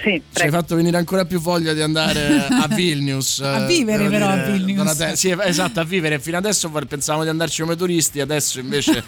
sì, 0.02 0.22
Ci 0.34 0.44
hai 0.44 0.50
fatto 0.50 0.76
venire 0.76 0.98
ancora 0.98 1.26
più 1.26 1.40
voglia 1.40 1.74
di 1.74 1.82
andare 1.82 2.46
a 2.50 2.68
Vilnius. 2.74 3.42
a 3.42 3.66
vivere 3.66 4.08
però 4.08 4.32
dire, 4.34 4.42
a 4.42 4.52
Vilnius. 4.52 5.12
Sì, 5.14 5.36
esatto, 5.38 5.82
a 5.82 5.84
vivere. 5.84 6.20
Fino 6.20 6.38
adesso 6.38 6.70
pensavamo 6.70 7.24
di 7.24 7.30
andarci 7.30 7.62
come 7.62 7.76
turisti, 7.76 8.22
adesso 8.22 8.60
invece 8.60 9.04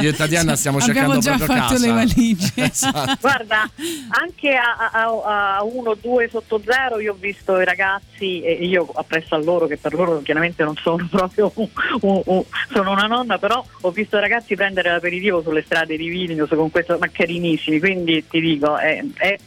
io 0.00 0.08
e 0.08 0.12
Tatiana 0.14 0.54
stiamo 0.56 0.80
cercando 0.80 1.18
già 1.18 1.36
proprio 1.36 1.58
fatto 1.58 1.72
casa. 1.74 1.86
le 1.86 1.92
valigie. 1.92 2.52
esatto. 2.64 3.16
Guarda, 3.20 3.70
anche 4.08 4.54
a, 4.54 4.90
a, 4.92 5.56
a 5.58 5.62
1, 5.62 5.96
2 6.00 6.28
sotto 6.28 6.60
zero 6.64 6.98
io 6.98 7.12
ho 7.12 7.16
visto 7.18 7.60
i 7.60 7.64
ragazzi 7.64 8.42
e 8.42 8.52
io 8.52 8.88
appresso 8.94 9.34
a 9.34 9.38
loro 9.38 9.66
che 9.66 9.76
per 9.76 9.94
loro 9.94 10.22
chiaramente 10.22 10.64
non 10.64 10.74
sono 10.82 11.06
proprio 11.08 11.52
un, 11.54 11.68
un, 12.00 12.22
un, 12.24 12.42
sono 12.72 12.90
una 12.90 13.06
nonna, 13.06 13.38
però 13.38 13.64
ho 13.82 13.90
visto 13.90 14.16
i 14.16 14.20
ragazzi 14.20 14.56
prendere 14.56 14.90
l'aperitivo 14.90 15.40
sulle 15.42 15.62
strade 15.62 15.96
di 15.96 16.08
Vilnius 16.08 16.50
con 16.50 16.70
questo 16.70 16.96
maccarinissimi, 16.98 17.78
quindi 17.78 18.24
ti 18.28 18.40
dico 18.40 18.76
è, 18.76 19.02
è 19.14 19.38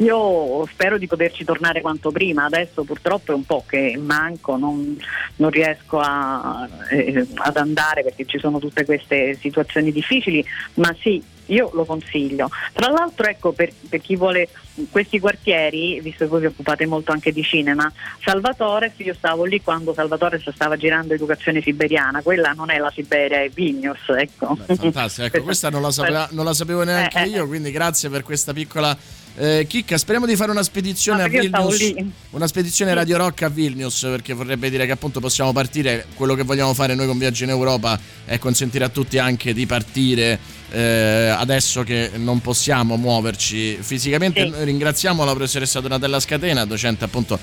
io 0.00 0.66
spero 0.70 0.98
di 0.98 1.06
poterci 1.06 1.44
tornare 1.44 1.80
quanto 1.80 2.10
prima, 2.10 2.44
adesso 2.44 2.84
purtroppo 2.84 3.32
è 3.32 3.34
un 3.34 3.44
po' 3.44 3.64
che 3.66 3.98
manco, 4.02 4.56
non, 4.56 4.98
non 5.36 5.50
riesco 5.50 5.98
a, 5.98 6.68
eh, 6.90 7.26
ad 7.34 7.56
andare 7.56 8.02
perché 8.02 8.24
ci 8.24 8.38
sono 8.38 8.58
tutte 8.58 8.84
queste 8.84 9.36
situazioni 9.38 9.92
difficili, 9.92 10.44
ma 10.74 10.94
sì, 10.98 11.22
io 11.46 11.70
lo 11.74 11.84
consiglio. 11.84 12.48
Tra 12.72 12.90
l'altro, 12.90 13.26
ecco, 13.26 13.52
per, 13.52 13.72
per, 13.88 14.00
chi 14.00 14.16
vuole 14.16 14.48
questi 14.90 15.18
quartieri, 15.18 16.00
visto 16.00 16.24
che 16.24 16.30
voi 16.30 16.40
vi 16.40 16.46
occupate 16.46 16.86
molto 16.86 17.12
anche 17.12 17.32
di 17.32 17.42
cinema, 17.42 17.92
Salvatore, 18.22 18.92
io 18.96 19.14
stavo 19.14 19.44
lì 19.44 19.60
quando 19.60 19.92
Salvatore 19.92 20.40
stava 20.40 20.76
girando 20.76 21.12
Educazione 21.12 21.60
Siberiana, 21.60 22.22
quella 22.22 22.52
non 22.52 22.70
è 22.70 22.78
la 22.78 22.90
Siberia, 22.94 23.42
è 23.42 23.50
Vilnius, 23.50 24.08
ecco. 24.16 24.56
Beh, 24.66 24.76
fantastico, 24.76 25.26
ecco, 25.26 25.42
questa 25.42 25.68
non 25.68 25.82
la, 25.82 25.90
sapeva, 25.90 26.28
non 26.32 26.44
la 26.44 26.54
sapevo 26.54 26.84
neanche 26.84 27.18
eh, 27.18 27.22
eh 27.22 27.28
io, 27.28 27.46
quindi 27.46 27.70
grazie 27.70 28.08
per 28.08 28.22
questa 28.22 28.52
piccola 28.52 28.96
eh, 29.40 29.66
Chicca, 29.66 29.96
speriamo 29.96 30.26
di 30.26 30.36
fare 30.36 30.50
una 30.50 30.62
spedizione 30.62 31.22
ah, 31.22 31.24
a 31.24 31.28
Vilnius. 31.28 31.94
Una 32.30 32.46
spedizione 32.46 32.92
Radio 32.92 33.16
Rock 33.16 33.42
a 33.42 33.48
Vilnius, 33.48 34.00
perché 34.02 34.34
vorrebbe 34.34 34.68
dire 34.68 34.84
che 34.84 34.92
appunto 34.92 35.18
possiamo 35.18 35.50
partire. 35.52 36.06
Quello 36.14 36.34
che 36.34 36.42
vogliamo 36.42 36.74
fare 36.74 36.94
noi 36.94 37.06
con 37.06 37.16
Viaggio 37.16 37.44
in 37.44 37.50
Europa 37.50 37.98
è 38.26 38.38
consentire 38.38 38.84
a 38.84 38.90
tutti 38.90 39.16
anche 39.18 39.54
di 39.54 39.64
partire 39.64 40.38
eh, 40.72 41.34
adesso 41.36 41.82
che 41.82 42.10
non 42.16 42.40
possiamo 42.40 42.96
muoverci 42.96 43.78
fisicamente. 43.80 44.44
Sì. 44.44 44.64
Ringraziamo 44.64 45.24
la 45.24 45.32
professoressa 45.32 45.80
Donatella 45.80 46.20
Scatena, 46.20 46.64
docente 46.66 47.04
appunto 47.04 47.38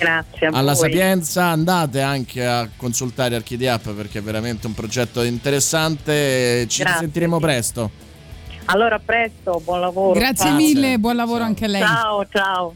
alla. 0.52 0.76
Sapienza. 0.76 1.46
Andate 1.46 2.02
anche 2.02 2.46
a 2.46 2.70
consultare 2.76 3.36
Archidiap 3.36 3.94
perché 3.94 4.20
è 4.20 4.22
veramente 4.22 4.68
un 4.68 4.74
progetto 4.74 5.24
interessante. 5.24 6.68
Ci 6.68 6.84
Grazie. 6.84 7.00
sentiremo 7.00 7.40
presto. 7.40 8.06
Allora, 8.68 8.96
a 8.96 9.02
presto, 9.04 9.62
buon 9.64 9.80
lavoro. 9.80 10.20
Grazie 10.20 10.48
ciao. 10.50 10.56
mille, 10.56 10.98
buon 11.00 11.16
lavoro 11.16 11.40
ciao. 11.40 11.48
anche 11.48 11.66
a 11.66 11.68
lei. 11.68 11.82
Ciao, 11.82 12.26
ciao. 12.28 12.76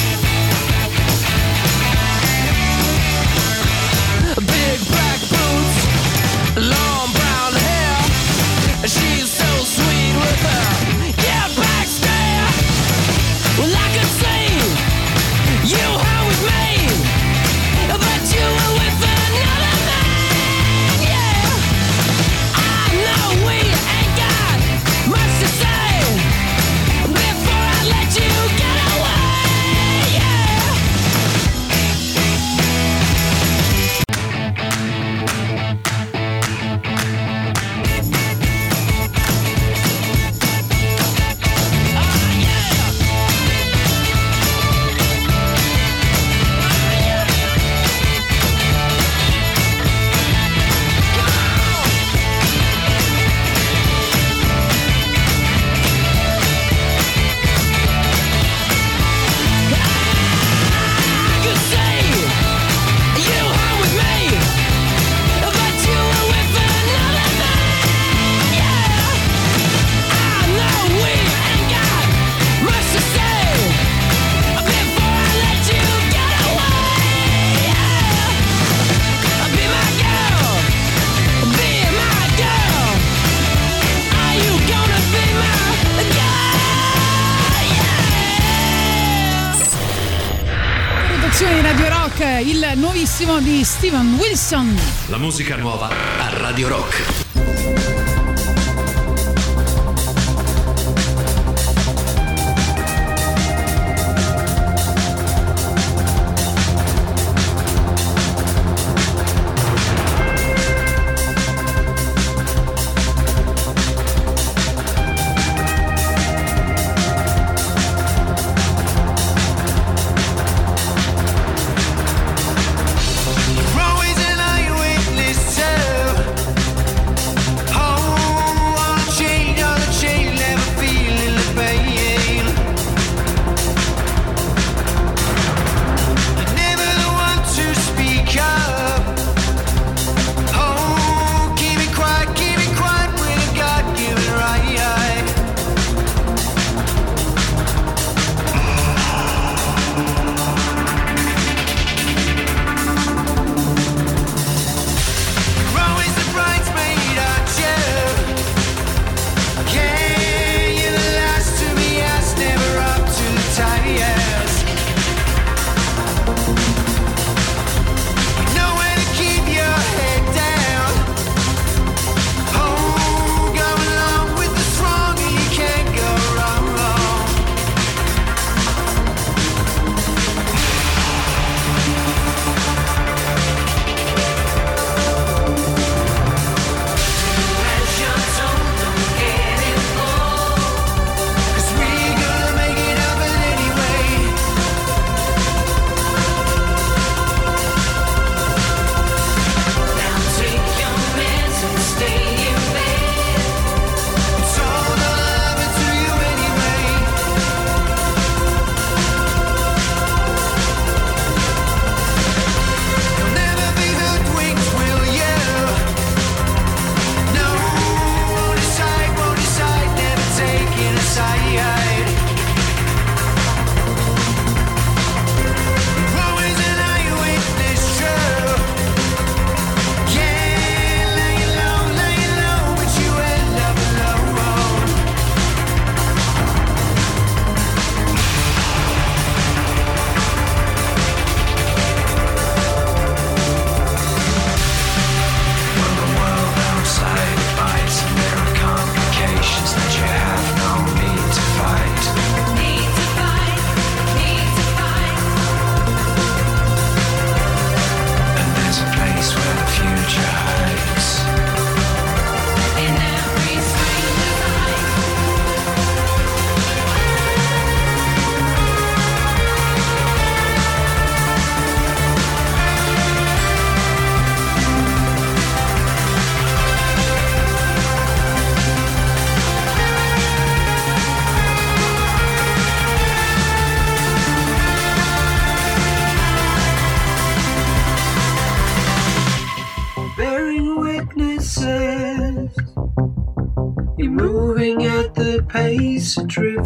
Nuovissimo 92.75 93.39
di 93.39 93.63
Steven 93.63 94.15
Wilson. 94.15 94.79
La 95.07 95.17
musica 95.17 95.55
nuova 95.55 95.89
a 95.89 96.29
Radio 96.37 96.67
Rock. 96.67 98.10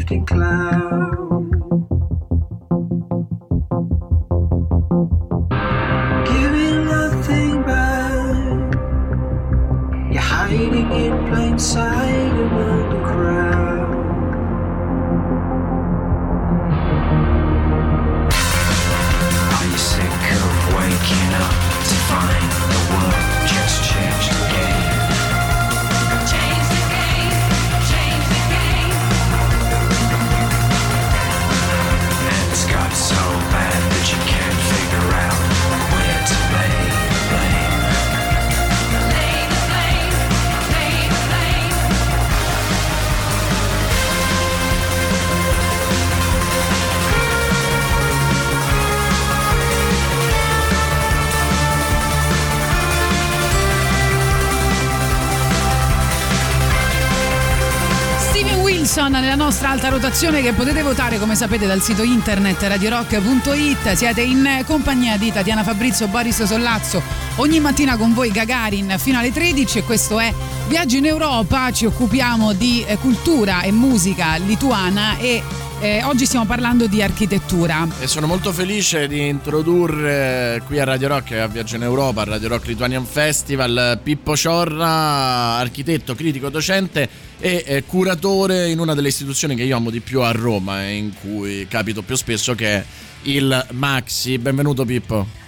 drifting 0.05 0.25
clouds. 0.25 0.64
Nostra 59.45 59.69
alta 59.69 59.89
rotazione 59.89 60.41
che 60.41 60.53
potete 60.53 60.81
votare 60.81 61.19
come 61.19 61.35
sapete 61.35 61.67
dal 61.67 61.79
sito 61.79 62.01
internet 62.01 62.63
radiorock.it 62.63 63.91
siete 63.93 64.23
in 64.23 64.63
compagnia 64.65 65.17
di 65.17 65.31
Tatiana 65.31 65.61
Fabrizio 65.61 66.07
Boris 66.07 66.41
Sollazzo 66.41 66.99
ogni 67.35 67.59
mattina 67.59 67.95
con 67.95 68.15
voi 68.15 68.31
Gagarin 68.31 68.95
fino 68.97 69.19
alle 69.19 69.31
13 69.31 69.77
e 69.77 69.83
questo 69.83 70.19
è 70.19 70.33
Viaggio 70.67 70.97
in 70.97 71.05
Europa. 71.05 71.71
Ci 71.71 71.85
occupiamo 71.85 72.53
di 72.53 72.83
eh, 72.87 72.97
cultura 72.97 73.61
e 73.61 73.71
musica 73.71 74.35
lituana 74.37 75.17
e 75.17 75.43
eh, 75.79 76.03
oggi 76.03 76.25
stiamo 76.25 76.45
parlando 76.45 76.87
di 76.87 77.01
architettura 77.01 77.87
E 77.99 78.07
sono 78.07 78.27
molto 78.27 78.51
felice 78.51 79.07
di 79.07 79.27
introdurre 79.27 80.61
qui 80.65 80.79
a 80.79 80.83
Radio 80.83 81.07
Rock 81.09 81.33
a 81.33 81.47
Viaggio 81.47 81.75
in 81.75 81.83
Europa, 81.83 82.21
a 82.21 82.25
Radio 82.25 82.47
Rock 82.47 82.67
Lithuanian 82.67 83.05
Festival, 83.05 83.99
Pippo 84.01 84.35
Ciorra, 84.35 85.57
architetto, 85.57 86.15
critico, 86.15 86.49
docente 86.49 87.07
e 87.39 87.63
eh, 87.65 87.83
curatore 87.85 88.69
in 88.69 88.79
una 88.79 88.93
delle 88.93 89.09
istituzioni 89.09 89.55
che 89.55 89.63
io 89.63 89.75
amo 89.75 89.89
di 89.89 89.99
più 89.99 90.21
a 90.21 90.31
Roma 90.31 90.85
e 90.85 90.95
in 90.95 91.13
cui 91.13 91.67
capito 91.67 92.01
più 92.01 92.15
spesso 92.15 92.55
che 92.55 92.67
è 92.75 92.85
il 93.23 93.67
Maxi. 93.71 94.37
Benvenuto 94.37 94.85
Pippo. 94.85 95.44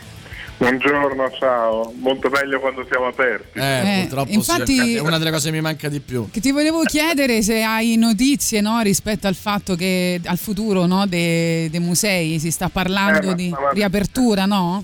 Buongiorno, 0.58 1.30
ciao. 1.40 1.94
Molto 2.00 2.30
meglio 2.30 2.60
quando 2.60 2.84
siamo 2.90 3.06
aperti. 3.08 3.60
Eh, 3.60 3.62
Eh, 3.62 4.00
purtroppo 4.02 4.32
infatti- 4.32 4.76
sì, 4.76 4.96
è 4.96 5.00
una 5.02 5.20
delle 5.20 5.30
cose 5.30 5.50
che 5.50 5.56
mi 5.56 5.62
manca 5.62 5.88
di 5.88 6.00
più. 6.00 6.30
che 6.32 6.40
ti 6.40 6.52
volevo 6.52 6.82
chiedere 6.82 7.44
se 7.44 7.62
hai 7.62 7.96
notizie 7.96 8.60
no, 8.62 8.80
rispetto 8.82 9.28
al 9.28 9.36
fatto 9.36 9.76
che 9.76 10.20
al 10.26 10.38
futuro 10.40 10.88
no, 10.88 11.06
dei, 11.06 11.70
dei 11.70 11.80
musei 11.80 12.40
si 12.40 12.50
sta 12.50 12.70
parlando 12.70 13.20
Eh, 13.22 13.26
ma- 13.28 13.34
di 13.36 13.50
ma- 13.50 13.72
riapertura 13.72 14.46
no? 14.46 14.84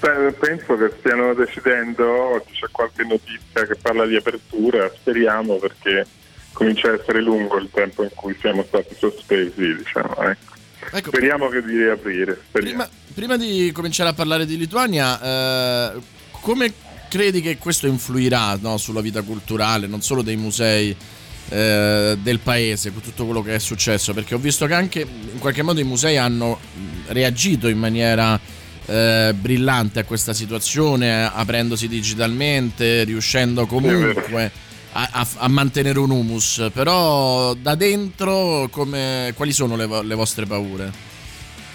Penso 0.00 0.76
che 0.76 0.92
stiano 0.98 1.32
decidendo, 1.32 2.32
oggi 2.34 2.52
c'è 2.54 2.66
qualche 2.72 3.04
notizia 3.04 3.64
che 3.64 3.76
parla 3.80 4.04
di 4.04 4.16
apertura, 4.16 4.90
speriamo 4.92 5.58
perché 5.58 6.04
comincia 6.52 6.88
a 6.88 6.94
essere 6.94 7.20
lungo 7.20 7.56
il 7.58 7.68
tempo 7.72 8.02
in 8.02 8.10
cui 8.16 8.36
siamo 8.40 8.64
stati 8.66 8.96
sospesi, 8.98 9.76
diciamo. 9.76 10.16
ecco. 10.22 10.50
Ecco, 10.94 11.08
Speriamo 11.08 11.48
che 11.48 11.62
di 11.62 11.76
riaprire. 11.76 12.38
speriamo. 12.48 12.84
prima, 12.84 12.88
prima 13.14 13.36
di 13.38 13.72
cominciare 13.72 14.10
a 14.10 14.12
parlare 14.12 14.44
di 14.44 14.58
Lituania, 14.58 15.94
eh, 15.94 16.00
come 16.40 16.72
credi 17.08 17.40
che 17.40 17.56
questo 17.56 17.86
influirà 17.86 18.58
no, 18.60 18.76
sulla 18.76 19.00
vita 19.00 19.22
culturale, 19.22 19.86
non 19.86 20.02
solo 20.02 20.20
dei 20.20 20.36
musei 20.36 20.94
eh, 21.48 22.18
del 22.20 22.38
paese, 22.40 22.92
con 22.92 23.00
tutto 23.00 23.24
quello 23.24 23.42
che 23.42 23.54
è 23.54 23.58
successo? 23.58 24.12
Perché 24.12 24.34
ho 24.34 24.38
visto 24.38 24.66
che 24.66 24.74
anche 24.74 25.00
in 25.00 25.38
qualche 25.38 25.62
modo 25.62 25.80
i 25.80 25.84
musei 25.84 26.18
hanno 26.18 26.60
reagito 27.06 27.68
in 27.68 27.78
maniera 27.78 28.38
eh, 28.84 29.34
brillante 29.34 30.00
a 30.00 30.04
questa 30.04 30.34
situazione, 30.34 31.24
aprendosi 31.24 31.88
digitalmente, 31.88 33.04
riuscendo 33.04 33.64
comunque 33.64 34.50
a, 34.92 35.26
a- 35.38 35.48
mantenere 35.48 35.98
un 35.98 36.10
humus. 36.10 36.70
Però 36.72 37.54
da 37.54 37.74
dentro 37.74 38.68
come, 38.70 39.32
quali 39.36 39.52
sono 39.52 39.76
le, 39.76 39.86
le 40.02 40.14
vostre 40.14 40.46
paure? 40.46 41.10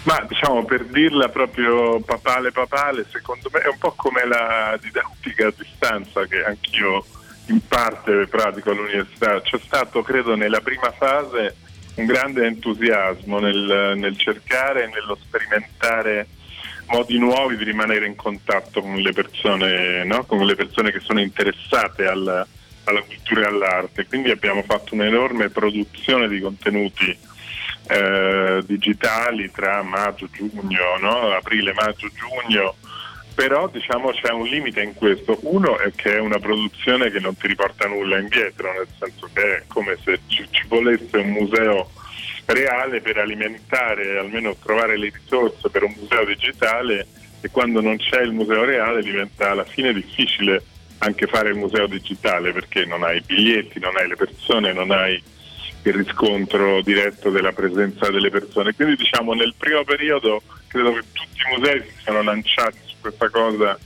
Ma 0.04 0.24
diciamo 0.26 0.64
per 0.64 0.84
dirla 0.86 1.28
proprio 1.28 2.00
papale 2.00 2.50
papale, 2.50 3.04
secondo 3.10 3.50
me 3.52 3.60
è 3.60 3.68
un 3.68 3.78
po' 3.78 3.92
come 3.94 4.26
la 4.26 4.78
didattica 4.80 5.48
a 5.48 5.52
distanza 5.54 6.24
che 6.24 6.44
anch'io 6.44 7.04
in 7.46 7.60
parte 7.66 8.26
pratico 8.26 8.70
all'università. 8.70 9.40
C'è 9.42 9.58
stato, 9.62 10.02
credo, 10.02 10.34
nella 10.34 10.60
prima 10.60 10.92
fase 10.92 11.56
un 11.96 12.06
grande 12.06 12.46
entusiasmo 12.46 13.38
nel, 13.40 13.94
nel 13.96 14.16
cercare 14.16 14.84
e 14.84 14.86
nello 14.86 15.18
sperimentare 15.20 16.28
modi 16.86 17.18
nuovi 17.18 17.56
di 17.56 17.64
rimanere 17.64 18.06
in 18.06 18.16
contatto 18.16 18.80
con 18.80 18.96
le 18.96 19.12
persone, 19.12 20.04
no? 20.04 20.24
con 20.24 20.44
le 20.46 20.54
persone 20.54 20.90
che 20.90 21.00
sono 21.00 21.20
interessate 21.20 22.06
al- 22.06 22.46
alla 22.88 23.02
cultura 23.02 23.42
e 23.42 23.46
all'arte. 23.46 24.06
Quindi 24.06 24.30
abbiamo 24.30 24.62
fatto 24.62 24.94
un'enorme 24.94 25.50
produzione 25.50 26.28
di 26.28 26.40
contenuti 26.40 27.16
eh, 27.88 28.62
digitali 28.64 29.50
tra 29.50 29.82
maggio, 29.82 30.28
giugno, 30.30 30.98
no? 31.00 31.32
aprile, 31.32 31.72
maggio, 31.72 32.08
giugno. 32.08 32.74
Però 33.34 33.68
diciamo 33.68 34.10
c'è 34.10 34.32
un 34.32 34.46
limite 34.46 34.82
in 34.82 34.94
questo. 34.94 35.38
Uno 35.42 35.78
è 35.78 35.92
che 35.94 36.16
è 36.16 36.20
una 36.20 36.38
produzione 36.38 37.10
che 37.10 37.20
non 37.20 37.36
ti 37.36 37.46
riporta 37.46 37.86
nulla 37.86 38.18
indietro, 38.18 38.72
nel 38.72 38.88
senso 38.98 39.28
che 39.32 39.56
è 39.58 39.62
come 39.68 39.96
se 40.02 40.20
ci, 40.26 40.46
ci 40.50 40.64
volesse 40.66 41.16
un 41.18 41.30
museo 41.30 41.90
reale 42.46 43.00
per 43.00 43.18
alimentare, 43.18 44.18
almeno 44.18 44.56
trovare 44.60 44.96
le 44.96 45.12
risorse 45.12 45.68
per 45.68 45.84
un 45.84 45.94
museo 45.96 46.24
digitale 46.24 47.06
e 47.40 47.50
quando 47.50 47.80
non 47.80 47.96
c'è 47.96 48.22
il 48.22 48.32
museo 48.32 48.64
reale 48.64 49.02
diventa 49.02 49.50
alla 49.50 49.64
fine 49.64 49.92
difficile 49.92 50.62
anche 50.98 51.26
fare 51.26 51.50
il 51.50 51.56
museo 51.56 51.86
digitale 51.86 52.52
perché 52.52 52.84
non 52.84 53.02
hai 53.04 53.20
biglietti, 53.20 53.78
non 53.78 53.96
hai 53.96 54.08
le 54.08 54.16
persone, 54.16 54.72
non 54.72 54.90
hai 54.90 55.22
il 55.82 55.92
riscontro 55.92 56.82
diretto 56.82 57.30
della 57.30 57.52
presenza 57.52 58.10
delle 58.10 58.30
persone. 58.30 58.74
Quindi 58.74 58.96
diciamo 58.96 59.32
nel 59.34 59.54
primo 59.56 59.84
periodo 59.84 60.42
credo 60.66 60.92
che 60.92 61.02
tutti 61.12 61.40
i 61.46 61.56
musei 61.56 61.82
si 61.82 62.02
siano 62.02 62.22
lanciati 62.22 62.78
su 62.84 62.96
questa 63.00 63.28
cosa 63.30 63.78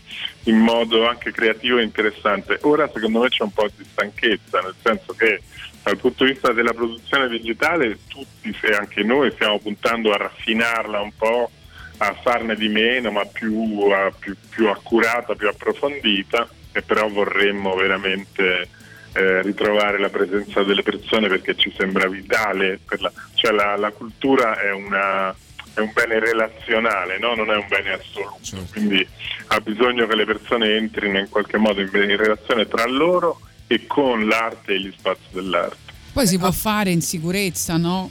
in 0.45 0.57
modo 0.57 1.07
anche 1.07 1.33
creativo 1.33 1.79
e 1.79 1.83
interessante. 1.83 2.59
Ora 2.63 2.91
secondo 2.93 3.21
me 3.21 3.29
c'è 3.29 3.43
un 3.43 3.53
po' 3.53 3.69
di 3.77 3.85
stanchezza, 3.85 4.61
nel 4.61 4.75
senso 4.83 5.13
che 5.13 5.43
dal 5.83 5.99
punto 5.99 6.25
di 6.25 6.33
vista 6.33 6.53
della 6.53 6.73
produzione 6.73 7.29
digitale 7.29 7.99
tutti 8.09 8.57
e 8.63 8.75
anche 8.75 9.03
noi 9.03 9.31
stiamo 9.33 9.59
puntando 9.59 10.13
a 10.13 10.17
raffinarla 10.17 11.01
un 11.01 11.13
po', 11.17 11.51
a 11.99 12.15
farne 12.23 12.57
di 12.57 12.69
meno 12.69 13.11
ma 13.11 13.25
più, 13.27 13.91
più- 14.19 14.37
più 14.49 14.69
accurata, 14.69 15.35
più 15.35 15.49
approfondita 15.49 16.49
e 16.73 16.83
però 16.83 17.09
vorremmo 17.09 17.75
veramente 17.75 18.69
eh, 19.13 19.43
ritrovare 19.43 19.99
la 19.99 20.09
presenza 20.09 20.63
delle 20.63 20.83
persone 20.83 21.29
perché 21.29 21.55
ci 21.55 21.73
sembra 21.77 22.09
vitale, 22.09 22.81
per 22.85 23.01
la, 23.01 23.13
cioè 23.35 23.53
la, 23.53 23.77
la 23.77 23.91
cultura 23.91 24.59
è, 24.59 24.73
una, 24.73 25.35
è 25.75 25.81
un 25.81 25.91
bene 25.93 26.19
relazionale, 26.19 27.19
no? 27.19 27.35
non 27.35 27.51
è 27.51 27.57
un 27.57 27.67
bene 27.69 27.93
assoluto, 27.93 28.67
quindi 28.73 29.07
ha 29.49 29.61
bisogno 29.61 30.07
che 30.07 30.17
le 30.17 30.25
persone 30.25 30.77
entrino 30.77 31.19
in 31.19 31.29
qualche 31.29 31.59
modo 31.59 31.81
in, 31.81 31.91
in 31.93 32.17
relazione 32.17 32.67
tra 32.67 32.87
loro 32.87 33.41
e 33.67 33.87
con 33.87 34.27
l'arte 34.27 34.73
e 34.73 34.81
gli 34.81 34.95
spazi 34.97 35.27
dell'arte. 35.31 35.91
Poi 36.13 36.27
si 36.27 36.39
può 36.39 36.51
fare 36.51 36.91
in 36.91 37.01
sicurezza, 37.01 37.77
no? 37.77 38.11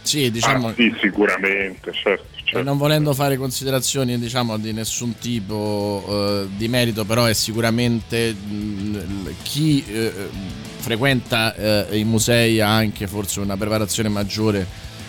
Sì, 0.00 0.30
diciamo. 0.30 0.68
Ah, 0.68 0.74
sì, 0.74 0.94
sicuramente, 1.00 1.92
certo. 1.92 2.33
E 2.54 2.58
certo. 2.58 2.68
non 2.68 2.78
volendo 2.78 3.12
fare 3.14 3.36
considerazioni 3.36 4.16
diciamo 4.16 4.56
di 4.58 4.72
nessun 4.72 5.18
tipo 5.18 6.04
eh, 6.08 6.46
di 6.56 6.68
merito, 6.68 7.04
però 7.04 7.24
è 7.24 7.32
sicuramente 7.34 8.32
mh, 8.32 8.98
chi 9.42 9.84
eh, 9.88 10.12
frequenta 10.78 11.54
eh, 11.88 11.98
i 11.98 12.04
musei 12.04 12.60
ha 12.60 12.72
anche 12.72 13.08
forse 13.08 13.40
una 13.40 13.56
preparazione 13.56 14.08
maggiore 14.08 14.64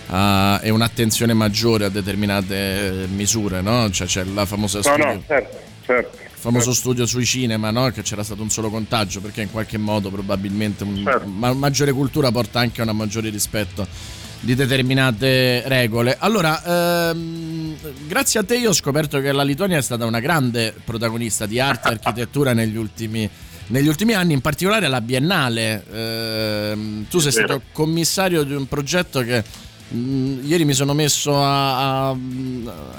a- 0.07 0.59
e 0.63 0.71
un'attenzione 0.71 1.33
maggiore 1.33 1.85
a 1.85 1.89
determinate 1.89 3.03
eh, 3.03 3.07
misure, 3.07 3.61
no? 3.61 3.91
Cioè 3.91 4.07
c'è 4.07 4.23
la 4.23 4.45
famosa 4.47 4.81
studio, 4.81 5.05
no, 5.05 5.21
certo, 5.27 5.57
certo. 5.85 6.17
il 6.23 6.29
famoso 6.33 6.73
studio 6.73 7.05
sui 7.05 7.25
cinema, 7.25 7.69
no? 7.69 7.89
Che 7.91 8.01
c'era 8.01 8.23
stato 8.23 8.41
un 8.41 8.49
solo 8.49 8.71
contagio, 8.71 9.21
perché 9.21 9.43
in 9.43 9.51
qualche 9.51 9.77
modo 9.77 10.09
probabilmente 10.09 10.83
un- 10.83 11.03
Certo. 11.03 11.27
ma- 11.27 11.53
maggiore 11.53 11.91
cultura 11.91 12.31
porta 12.31 12.59
anche 12.59 12.81
a 12.81 12.89
un 12.89 12.95
maggiore 12.97 13.29
rispetto 13.29 13.85
di 14.45 14.53
determinate 14.53 15.63
regole. 15.65 16.15
Allora, 16.19 17.09
ehm, 17.09 17.75
grazie 18.07 18.39
a 18.39 18.43
te 18.43 18.57
io 18.57 18.69
ho 18.69 18.73
scoperto 18.73 19.19
che 19.19 19.31
la 19.31 19.41
Lituania 19.41 19.79
è 19.79 19.81
stata 19.81 20.05
una 20.05 20.19
grande 20.19 20.71
protagonista 20.85 21.47
di 21.47 21.59
arte 21.59 21.89
e 21.89 21.91
architettura 21.93 22.53
negli 22.53 22.77
ultimi 22.77 23.27
negli 23.67 23.87
ultimi 23.87 24.13
anni, 24.13 24.33
in 24.33 24.41
particolare 24.41 24.85
alla 24.85 25.01
Biennale. 25.01 25.83
Ehm, 25.91 27.07
tu 27.09 27.17
sei 27.17 27.31
stato 27.31 27.63
commissario 27.71 28.43
di 28.43 28.53
un 28.53 28.67
progetto 28.67 29.21
che 29.21 29.43
mm, 29.95 30.45
ieri 30.45 30.65
mi 30.65 30.73
sono 30.73 30.93
messo 30.93 31.41
a, 31.41 32.09
a- 32.09 32.15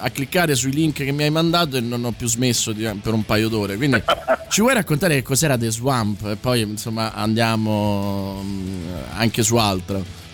a 0.01 0.11
cliccare 0.11 0.57
sui 0.57 0.73
link 0.73 1.05
che 1.05 1.13
mi 1.13 1.23
hai 1.23 1.31
mandato 1.31 1.77
e 1.77 1.81
non 1.81 2.05
ho 2.05 2.11
più 2.11 2.27
smesso 2.27 2.73
di- 2.73 2.83
per 3.01 3.13
un 3.13 3.25
paio 3.25 3.49
d'ore. 3.49 3.77
Quindi 3.77 4.03
ci 4.51 4.61
vuoi 4.63 4.75
raccontare 4.75 5.15
che 5.15 5.23
cos'era 5.23 5.57
The 5.57 5.71
Swamp? 5.71 6.25
E 6.27 6.35
poi 6.35 6.63
insomma 6.63 7.13
andiamo 7.15 8.43
mm, 8.43 8.89
anche 9.15 9.45
su 9.45 9.55
altro. 9.55 10.25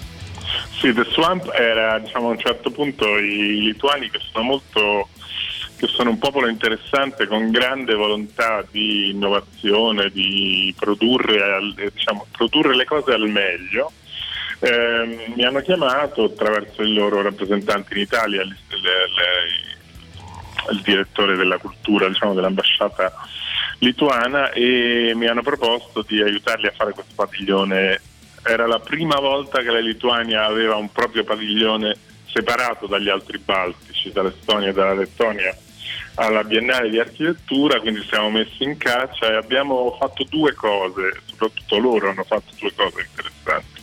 Sì, 0.83 0.93
The 0.93 1.05
Swamp 1.13 1.49
era 1.55 1.97
diciamo, 2.01 2.27
a 2.27 2.31
un 2.33 2.41
certo 2.41 2.73
punto 2.73 3.17
i 3.17 3.61
lituani 3.61 4.11
che 4.11 4.19
sono 4.33 4.43
molto 4.43 5.09
che 5.77 5.87
sono 5.87 6.11
un 6.11 6.19
popolo 6.19 6.49
interessante 6.49 7.29
con 7.29 7.53
grande 7.53 7.95
volontà 7.95 8.65
di 8.69 9.11
innovazione, 9.11 10.11
di 10.11 10.75
produrre, 10.77 11.37
eh, 11.77 11.93
diciamo, 11.95 12.27
produrre 12.33 12.75
le 12.75 12.85
cose 12.85 13.13
al 13.13 13.29
meglio. 13.29 13.93
Ehm, 14.59 15.35
mi 15.37 15.45
hanno 15.45 15.61
chiamato 15.61 16.25
attraverso 16.25 16.83
i 16.83 16.93
loro 16.95 17.23
rappresentanti 17.23 17.95
in 17.95 18.01
Italia, 18.01 18.43
il, 18.43 18.49
il- 18.49 20.73
il 20.73 20.81
direttore 20.83 21.37
della 21.37 21.59
cultura 21.59 22.09
diciamo, 22.09 22.35
dell'ambasciata 22.35 23.13
lituana 23.79 24.51
e 24.51 25.13
mi 25.15 25.27
hanno 25.27 25.43
proposto 25.43 26.05
di 26.07 26.21
aiutarli 26.23 26.67
a 26.67 26.73
fare 26.77 26.93
questo 26.93 27.13
padiglione. 27.15 28.01
Era 28.45 28.67
la 28.67 28.81
prima 28.81 29.17
volta 29.17 29.61
che 29.61 29.71
la 29.71 29.79
Lituania 29.79 30.45
aveva 30.45 30.77
un 30.77 30.91
proprio 30.91 31.25
padiglione 31.25 31.97
separato 32.27 32.87
dagli 32.87 33.09
altri 33.09 33.39
baltici, 33.39 34.11
dall'Estonia 34.11 34.71
e 34.71 34.73
dalla 34.73 34.95
Lettonia 34.95 35.57
alla 36.15 36.45
Biennale 36.45 36.91
di 36.91 36.99
Architettura, 36.99 37.81
quindi 37.81 38.03
siamo 38.05 38.31
messi 38.31 38.65
in 38.65 38.77
caccia 38.77 39.29
e 39.29 39.37
abbiamo 39.37 39.97
fatto 39.99 40.25
due 40.29 40.53
cose, 40.55 41.21
soprattutto 41.25 41.79
loro 41.79 42.11
hanno 42.11 42.25
fatto 42.25 42.53
due 42.59 42.73
cose 42.75 43.07
interessanti. 43.09 43.81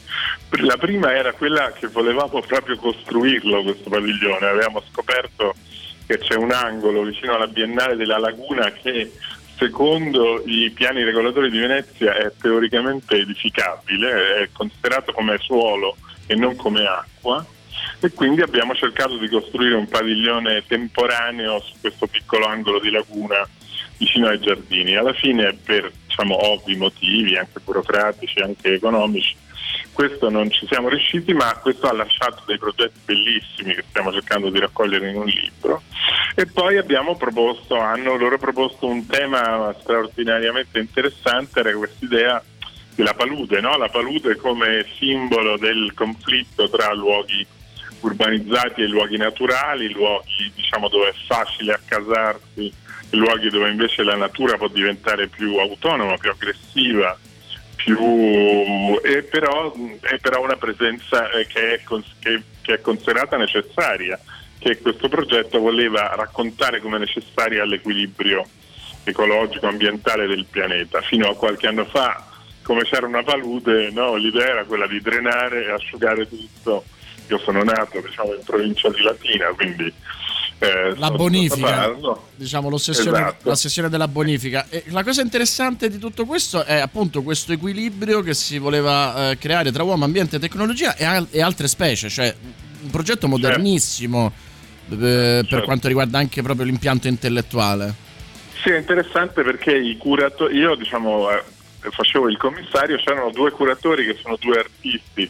La 0.64 0.78
prima 0.78 1.16
era 1.16 1.34
quella 1.34 1.72
che 1.72 1.88
volevamo 1.88 2.42
proprio 2.42 2.76
costruirlo 2.78 3.64
questo 3.64 3.90
padiglione, 3.90 4.48
avevamo 4.48 4.84
scoperto 4.92 5.56
che 6.06 6.18
c'è 6.18 6.36
un 6.36 6.52
angolo 6.52 7.04
vicino 7.04 7.36
alla 7.36 7.48
Biennale 7.48 7.96
della 7.96 8.18
Laguna 8.18 8.72
che 8.72 9.12
secondo 9.60 10.42
i 10.46 10.72
piani 10.72 11.04
regolatori 11.04 11.52
di 11.52 11.60
Venezia 11.60 12.16
è 12.16 12.32
teoricamente 12.40 13.18
edificabile, 13.18 14.38
è 14.38 14.50
considerato 14.54 15.12
come 15.12 15.38
suolo 15.40 15.98
e 16.26 16.36
non 16.36 16.56
come 16.56 16.86
acqua 16.86 17.46
e 18.00 18.12
quindi 18.14 18.42
abbiamo 18.42 18.74
cercato 18.74 19.18
di 19.18 19.28
costruire 19.28 19.76
un 19.76 19.88
padiglione 19.88 20.64
temporaneo 20.66 21.60
su 21.60 21.74
questo 21.82 22.08
piccolo 22.08 22.46
angolo 22.46 22.80
di 22.80 22.90
laguna 22.90 23.46
vicino 23.98 24.28
ai 24.28 24.40
giardini. 24.40 24.96
Alla 24.96 25.14
fine 25.14 25.54
per 25.54 25.92
diciamo, 26.08 26.38
ovvi 26.52 26.78
motivi, 26.78 27.36
anche 27.36 27.60
burocratici, 27.62 28.40
anche 28.40 28.74
economici, 28.74 29.36
questo 30.00 30.30
non 30.30 30.50
ci 30.50 30.66
siamo 30.66 30.88
riusciti, 30.88 31.34
ma 31.34 31.54
questo 31.56 31.88
ha 31.88 31.94
lasciato 31.94 32.44
dei 32.46 32.58
progetti 32.58 33.00
bellissimi 33.04 33.76
che 33.76 33.84
stiamo 33.90 34.14
cercando 34.14 34.50
di 34.50 34.58
raccogliere 34.58 35.10
in 35.10 35.18
un 35.18 35.26
libro. 35.26 35.82
E 36.36 36.46
poi 36.46 36.78
abbiamo 36.78 37.18
proposto, 37.18 37.78
hanno 37.78 38.16
loro 38.16 38.38
proposto 38.38 38.88
un 38.88 39.06
tema 39.06 39.76
straordinariamente 39.78 40.80
interessante, 40.80 41.60
era 41.60 41.74
questa 41.74 42.06
idea 42.06 42.42
della 42.96 43.14
palude, 43.14 43.60
no? 43.60 43.76
la 43.76 43.90
palude 43.90 44.38
come 44.38 44.86
simbolo 44.98 45.58
del 45.58 45.92
conflitto 45.94 46.70
tra 46.70 46.94
luoghi 46.94 47.46
urbanizzati 48.00 48.82
e 48.82 48.88
luoghi 48.88 49.18
naturali, 49.18 49.92
luoghi 49.92 50.50
diciamo, 50.56 50.88
dove 50.88 51.10
è 51.10 51.14
facile 51.28 51.74
accasarsi, 51.74 52.72
luoghi 53.10 53.50
dove 53.50 53.70
invece 53.70 54.04
la 54.04 54.16
natura 54.16 54.56
può 54.56 54.70
diventare 54.70 55.28
più 55.28 55.58
autonoma, 55.58 56.16
più 56.16 56.30
aggressiva, 56.30 57.18
più, 57.84 59.00
e 59.02 59.24
però, 59.24 59.74
è 60.02 60.18
però 60.20 60.42
una 60.44 60.58
presenza 60.58 61.30
eh, 61.32 61.48
che 61.48 61.76
è, 61.76 61.84
cons- 61.84 62.16
che- 62.20 62.42
che 62.62 62.74
è 62.76 62.82
considerata 62.82 63.38
necessaria, 63.38 64.20
che 64.60 64.78
questo 64.80 65.08
progetto 65.08 65.60
voleva 65.60 66.14
raccontare 66.16 66.82
come 66.82 66.98
necessaria 66.98 67.64
all'equilibrio 67.64 68.46
ecologico, 69.04 69.68
ambientale 69.68 70.28
del 70.28 70.46
pianeta. 70.46 71.02
Fino 71.02 71.30
a 71.30 71.36
qualche 71.36 71.68
anno 71.68 71.86
fa, 71.86 72.28
come 72.64 72.84
c'era 72.84 73.08
una 73.08 73.24
palude, 73.24 73.90
no, 73.92 74.16
l'idea 74.16 74.50
era 74.50 74.66
quella 74.66 74.88
di 74.88 75.00
drenare 75.00 75.66
e 75.66 75.72
asciugare 75.72 76.28
tutto. 76.28 76.84
Io 77.30 77.38
sono 77.40 77.64
nato 77.64 78.02
diciamo, 78.02 78.34
in 78.34 78.44
provincia 78.44 78.90
di 78.90 79.02
Latina, 79.02 79.48
quindi... 79.56 79.94
eh, 80.60 80.94
La 80.98 81.10
bonifica, 81.12 81.96
diciamo 82.36 82.70
l'ossessione, 82.70 83.18
Esatto. 83.18 83.50
l'ossessione 83.50 83.90
della 83.90 84.08
bonifica. 84.08 84.66
E 84.70 84.84
la 84.88 85.04
cosa 85.04 85.22
interessante 85.22 85.90
di 85.90 85.98
tutto 85.98 86.26
questo 86.26 86.64
è 86.66 86.80
appunto 86.80 87.22
questo 87.24 87.54
equilibrio 87.54 88.22
che 88.22 88.34
si 88.34 88.58
voleva 88.58 89.32
eh, 89.32 89.38
creare 89.38 89.72
tra 89.72 89.84
uomo, 89.84 90.04
ambiente, 90.06 90.38
tecnologia 90.40 90.96
e, 90.96 91.06
al- 91.06 91.28
e 91.32 91.42
altre 91.42 91.68
specie, 91.68 92.10
cioè 92.10 92.34
un 92.82 92.90
progetto 92.90 93.28
modernissimo 93.28 94.32
eh, 94.90 94.96
per 94.96 95.46
Certo. 95.48 95.66
quanto 95.66 95.88
riguarda 95.88 96.18
anche 96.18 96.42
proprio 96.42 96.66
l'impianto 96.66 97.08
intellettuale. 97.08 98.08
Sì, 98.62 98.70
è 98.70 98.78
interessante 98.78 99.42
perché 99.44 99.76
i 99.78 99.96
curatori, 99.98 100.58
io 100.58 100.76
diciamo 100.76 101.30
eh, 101.32 101.42
facevo 101.90 102.28
il 102.30 102.36
commissario, 102.38 102.98
c'erano 102.98 103.32
due 103.32 103.52
curatori 103.52 104.06
che 104.06 104.18
sono 104.22 104.36
due 104.38 104.60
artisti 104.60 105.30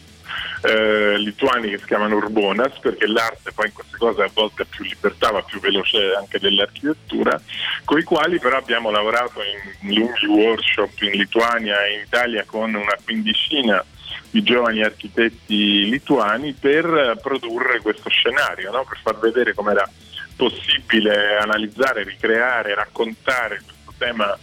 eh, 0.62 1.16
lituani 1.18 1.70
che 1.70 1.78
si 1.78 1.86
chiamano 1.86 2.16
Urbonas, 2.16 2.78
perché 2.78 3.06
l'arte 3.06 3.52
poi 3.52 3.66
in 3.66 3.72
queste 3.72 3.96
cose 3.96 4.22
a 4.22 4.30
volte 4.32 4.62
ha 4.62 4.66
più 4.68 4.84
libertà, 4.84 5.30
va 5.30 5.42
più 5.42 5.60
veloce 5.60 6.14
anche 6.18 6.38
dell'architettura, 6.38 7.40
con 7.84 7.98
i 7.98 8.02
quali 8.02 8.38
però 8.38 8.56
abbiamo 8.56 8.90
lavorato 8.90 9.40
in 9.82 9.94
lunghi 9.94 10.26
workshop 10.26 11.00
in 11.02 11.12
Lituania 11.12 11.84
e 11.84 11.94
in 11.94 12.00
Italia 12.00 12.44
con 12.44 12.74
una 12.74 12.96
quindicina 13.02 13.84
di 14.30 14.42
giovani 14.42 14.82
architetti 14.82 15.88
lituani 15.88 16.52
per 16.52 17.18
produrre 17.20 17.80
questo 17.80 18.08
scenario, 18.10 18.70
no? 18.70 18.84
per 18.84 18.98
far 19.02 19.18
vedere 19.18 19.54
com'era 19.54 19.88
possibile 20.36 21.36
analizzare, 21.36 22.04
ricreare, 22.04 22.74
raccontare 22.74 23.60
questo 23.64 23.92
tema 23.98 24.38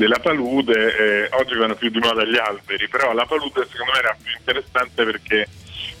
della 0.00 0.18
palude. 0.18 0.96
eh, 0.96 1.28
oggi 1.32 1.54
vanno 1.56 1.74
più 1.74 1.90
di 1.90 1.98
moda 1.98 2.24
gli 2.24 2.38
alberi, 2.38 2.88
però 2.88 3.12
la 3.12 3.26
palude 3.26 3.66
secondo 3.70 3.92
me 3.92 3.98
era 3.98 4.16
più 4.20 4.32
interessante 4.38 5.04
perché 5.04 5.46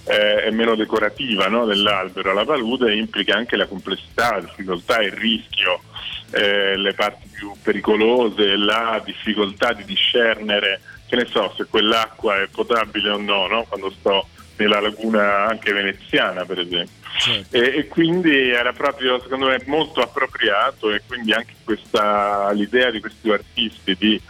eh, 0.04 0.44
è 0.44 0.50
meno 0.50 0.74
decorativa 0.74 1.48
no, 1.48 1.66
dell'albero. 1.66 2.32
La 2.32 2.46
palude 2.46 2.94
implica 2.94 3.36
anche 3.36 3.56
la 3.56 3.66
complessità, 3.66 4.32
la 4.32 4.40
difficoltà, 4.40 5.02
il 5.02 5.12
rischio, 5.12 5.82
eh, 6.30 6.78
le 6.78 6.94
parti 6.94 7.28
più 7.30 7.52
pericolose, 7.62 8.56
la 8.56 9.02
difficoltà 9.04 9.74
di 9.74 9.84
discernere, 9.84 10.80
che 11.06 11.16
ne 11.16 11.26
so, 11.26 11.52
se 11.54 11.66
quell'acqua 11.66 12.40
è 12.40 12.46
potabile 12.46 13.10
o 13.10 13.18
no, 13.18 13.48
no? 13.48 13.66
quando 13.68 13.90
sto 13.90 14.28
nella 14.60 14.80
laguna 14.80 15.46
anche 15.46 15.72
veneziana 15.72 16.44
per 16.44 16.60
esempio. 16.60 16.98
Certo. 17.18 17.56
E, 17.56 17.78
e 17.78 17.88
quindi 17.88 18.50
era 18.50 18.72
proprio 18.72 19.20
secondo 19.20 19.46
me 19.46 19.60
molto 19.66 20.00
appropriato 20.00 20.92
e 20.92 21.02
quindi 21.06 21.32
anche 21.32 21.54
questa 21.64 22.50
l'idea 22.52 22.90
di 22.90 23.00
questi 23.00 23.18
due 23.22 23.34
artisti 23.34 23.96
di 23.98 24.20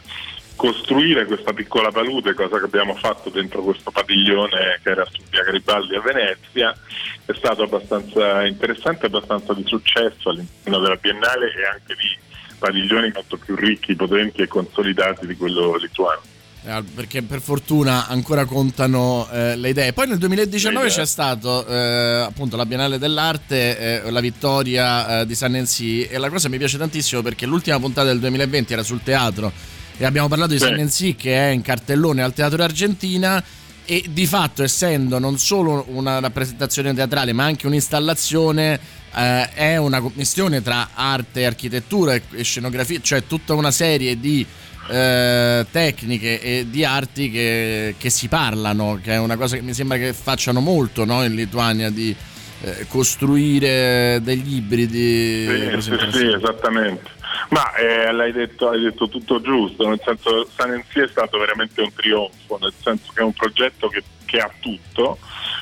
costruire 0.56 1.24
questa 1.24 1.54
piccola 1.54 1.90
palude, 1.90 2.34
cosa 2.34 2.58
che 2.58 2.66
abbiamo 2.66 2.94
fatto 2.94 3.30
dentro 3.30 3.62
questo 3.62 3.90
padiglione 3.90 4.78
che 4.82 4.90
era 4.90 5.06
su 5.10 5.22
via 5.30 5.42
Garibaldi 5.42 5.94
a 5.94 6.02
Venezia, 6.02 6.76
è 7.24 7.32
stato 7.32 7.62
abbastanza 7.62 8.44
interessante, 8.44 9.06
abbastanza 9.06 9.54
di 9.54 9.64
successo 9.64 10.28
all'interno 10.28 10.80
della 10.80 10.96
Biennale 10.96 11.46
e 11.46 11.64
anche 11.64 11.94
di 11.94 12.18
padiglioni 12.58 13.10
molto 13.14 13.38
più 13.38 13.56
ricchi, 13.56 13.96
potenti 13.96 14.42
e 14.42 14.48
consolidati 14.48 15.26
di 15.26 15.34
quello 15.34 15.76
lituano. 15.76 16.20
Eh, 16.62 16.82
perché 16.94 17.22
per 17.22 17.40
fortuna 17.40 18.06
ancora 18.06 18.44
contano 18.44 19.26
eh, 19.32 19.56
le 19.56 19.70
idee. 19.70 19.94
Poi 19.94 20.08
nel 20.08 20.18
2019 20.18 20.84
Le 20.84 20.90
idee. 20.90 21.02
c'è 21.02 21.06
stato 21.08 21.66
eh, 21.66 22.24
appunto 22.26 22.56
la 22.56 22.66
Biennale 22.66 22.98
dell'Arte, 22.98 24.02
eh, 24.04 24.10
la 24.10 24.20
vittoria 24.20 25.20
eh, 25.20 25.26
di 25.26 25.34
San 25.34 25.52
Nancy 25.52 26.02
e 26.02 26.18
la 26.18 26.28
cosa 26.28 26.50
mi 26.50 26.58
piace 26.58 26.76
tantissimo 26.76 27.22
perché 27.22 27.46
l'ultima 27.46 27.78
puntata 27.80 28.08
del 28.08 28.20
2020 28.20 28.74
era 28.74 28.82
sul 28.82 29.02
teatro 29.02 29.50
e 29.96 30.04
abbiamo 30.04 30.28
parlato 30.28 30.52
di. 30.52 30.58
San 30.58 30.74
Nancy 30.74 31.16
che 31.16 31.34
è 31.34 31.48
in 31.48 31.62
cartellone 31.62 32.22
al 32.22 32.34
Teatro 32.34 32.62
Argentina 32.62 33.42
e 33.86 34.04
di 34.10 34.26
fatto 34.26 34.62
essendo 34.62 35.18
non 35.18 35.38
solo 35.38 35.86
una 35.88 36.20
rappresentazione 36.20 36.92
teatrale 36.92 37.32
ma 37.32 37.44
anche 37.44 37.66
un'installazione 37.66 38.78
eh, 39.14 39.50
è 39.54 39.76
una 39.78 40.00
commistione 40.00 40.60
tra 40.62 40.90
arte, 40.92 41.46
architettura 41.46 42.14
e 42.14 42.42
scenografia, 42.42 43.00
cioè 43.00 43.26
tutta 43.26 43.54
una 43.54 43.70
serie 43.70 44.20
di 44.20 44.46
eh, 44.90 45.66
tecniche 45.70 46.40
e 46.40 46.66
di 46.68 46.84
arti 46.84 47.30
che, 47.30 47.94
che 47.96 48.10
si 48.10 48.28
parlano, 48.28 48.98
che 49.02 49.12
è 49.12 49.18
una 49.18 49.36
cosa 49.36 49.56
che 49.56 49.62
mi 49.62 49.72
sembra 49.72 49.96
che 49.98 50.12
facciano 50.12 50.60
molto 50.60 51.04
no, 51.04 51.24
in 51.24 51.34
Lituania 51.34 51.90
di 51.90 52.14
eh, 52.62 52.86
costruire 52.88 54.20
degli 54.22 54.56
ibridi. 54.56 55.80
Sì, 55.80 55.80
sì, 55.80 55.96
sì, 56.10 56.26
esattamente. 56.26 57.18
Ma 57.50 57.74
eh, 57.74 58.12
l'hai 58.12 58.32
detto, 58.32 58.68
hai 58.68 58.80
detto 58.80 59.08
tutto 59.08 59.40
giusto, 59.40 59.88
nel 59.88 60.00
senso 60.04 60.48
San 60.54 60.72
Enzi 60.72 61.00
è 61.00 61.08
stato 61.08 61.38
veramente 61.38 61.80
un 61.80 61.92
trionfo, 61.92 62.58
nel 62.60 62.72
senso 62.82 63.12
che 63.14 63.20
è 63.20 63.24
un 63.24 63.32
progetto 63.32 63.88
che, 63.88 64.02
che 64.24 64.38
ha 64.38 64.50
tutto, 64.60 65.18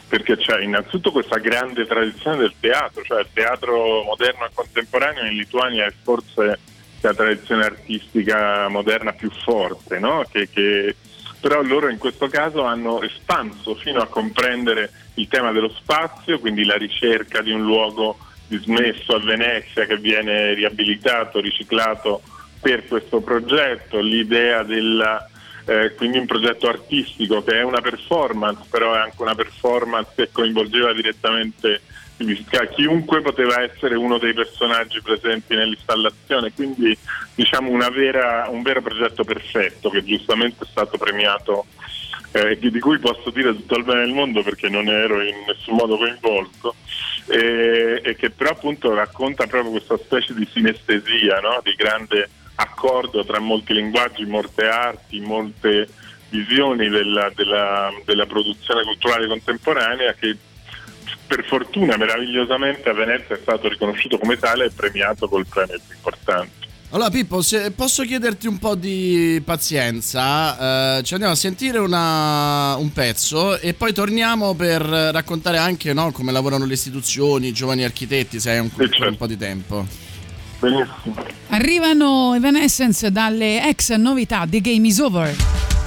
perché 0.08 0.36
c'è 0.36 0.60
innanzitutto 0.60 1.12
questa 1.12 1.38
grande 1.38 1.86
tradizione 1.86 2.38
del 2.38 2.54
teatro, 2.58 3.02
cioè 3.04 3.20
il 3.20 3.28
teatro 3.32 4.02
moderno 4.02 4.46
e 4.46 4.50
contemporaneo 4.52 5.24
in 5.24 5.36
Lituania 5.36 5.86
è 5.86 5.92
forse 6.02 6.58
la 7.00 7.14
tradizione 7.14 7.64
artistica 7.64 8.68
moderna 8.68 9.12
più 9.12 9.30
forte, 9.30 9.98
no? 9.98 10.24
che, 10.30 10.48
che- 10.50 10.94
però 11.40 11.62
loro 11.62 11.88
in 11.88 11.98
questo 11.98 12.26
caso 12.28 12.64
hanno 12.64 13.00
espanso 13.02 13.76
fino 13.76 14.00
a 14.00 14.08
comprendere 14.08 14.90
il 15.14 15.28
tema 15.28 15.52
dello 15.52 15.70
spazio, 15.70 16.40
quindi 16.40 16.64
la 16.64 16.76
ricerca 16.76 17.42
di 17.42 17.52
un 17.52 17.62
luogo 17.62 18.18
dismesso 18.48 19.14
a 19.14 19.20
Venezia 19.20 19.86
che 19.86 19.98
viene 19.98 20.54
riabilitato, 20.54 21.40
riciclato 21.40 22.22
per 22.60 22.86
questo 22.88 23.20
progetto, 23.20 24.00
l'idea 24.00 24.64
della 24.64 25.28
eh, 25.68 25.94
quindi 25.94 26.16
un 26.16 26.24
progetto 26.24 26.66
artistico 26.66 27.44
che 27.44 27.58
è 27.58 27.62
una 27.62 27.82
performance, 27.82 28.62
però 28.70 28.94
è 28.94 29.00
anche 29.00 29.20
una 29.20 29.34
performance 29.34 30.12
che 30.16 30.30
coinvolgeva 30.32 30.94
direttamente 30.94 31.82
chiunque 32.68 33.20
poteva 33.20 33.62
essere 33.62 33.94
uno 33.94 34.18
dei 34.18 34.34
personaggi 34.34 35.00
presenti 35.00 35.54
nell'installazione, 35.54 36.52
quindi 36.52 36.96
diciamo 37.34 37.70
vera- 37.90 38.48
un 38.50 38.62
vero 38.62 38.82
progetto 38.82 39.24
perfetto 39.24 39.88
che 39.88 40.04
giustamente 40.04 40.64
è 40.64 40.66
stato 40.68 40.98
premiato 40.98 41.66
eh, 42.32 42.58
di 42.58 42.78
cui 42.80 42.98
posso 42.98 43.30
dire 43.30 43.54
tutto 43.54 43.76
il 43.78 43.84
bene 43.84 44.00
del 44.00 44.12
mondo 44.12 44.42
perché 44.42 44.68
non 44.68 44.88
ero 44.88 45.22
in 45.22 45.44
nessun 45.46 45.76
modo 45.76 45.96
coinvolto 45.96 46.74
e, 47.26 48.00
e 48.02 48.16
che 48.16 48.30
però 48.30 48.50
appunto 48.50 48.94
racconta 48.94 49.46
proprio 49.46 49.70
questa 49.70 49.96
specie 49.96 50.34
di 50.34 50.46
sinestesia, 50.52 51.40
no? 51.40 51.60
di 51.62 51.72
grande 51.74 52.28
accordo 52.56 53.24
tra 53.24 53.38
molti 53.38 53.72
linguaggi, 53.72 54.26
molte 54.26 54.66
arti, 54.66 55.20
molte 55.20 55.88
visioni 56.30 56.88
della, 56.88 57.30
della- 57.34 57.92
della 58.04 58.26
produzione 58.26 58.82
culturale 58.82 59.26
contemporanea 59.26 60.12
che 60.14 60.36
per 61.28 61.44
fortuna 61.44 61.96
meravigliosamente 61.96 62.88
a 62.88 62.94
Venezia 62.94 63.36
è 63.36 63.38
stato 63.40 63.68
riconosciuto 63.68 64.18
come 64.18 64.36
tale 64.38 64.64
e 64.64 64.70
premiato 64.74 65.28
col 65.28 65.46
premio 65.46 65.78
più 65.86 65.94
importante. 65.94 66.66
Allora 66.90 67.10
Pippo, 67.10 67.42
se 67.42 67.70
posso 67.72 68.02
chiederti 68.02 68.46
un 68.46 68.58
po' 68.58 68.74
di 68.74 69.42
pazienza, 69.44 70.96
eh, 70.96 71.02
ci 71.02 71.12
andiamo 71.12 71.34
a 71.34 71.36
sentire 71.36 71.78
una- 71.78 72.76
un 72.76 72.90
pezzo 72.94 73.58
e 73.60 73.74
poi 73.74 73.92
torniamo 73.92 74.54
per 74.54 74.80
raccontare 74.80 75.58
anche 75.58 75.92
no, 75.92 76.10
come 76.12 76.32
lavorano 76.32 76.64
le 76.64 76.72
istituzioni, 76.72 77.48
i 77.48 77.52
giovani 77.52 77.84
architetti, 77.84 78.40
se 78.40 78.52
hai 78.52 78.58
un, 78.60 78.70
un 78.74 79.16
po' 79.18 79.26
di 79.26 79.36
tempo. 79.36 79.86
Benissimo. 80.60 81.14
Arrivano 81.50 82.34
Evanescence 82.34 83.12
dalle 83.12 83.68
ex 83.68 83.92
novità 83.92 84.46
The 84.48 84.60
Game 84.62 84.86
is 84.86 84.98
Over. 84.98 85.77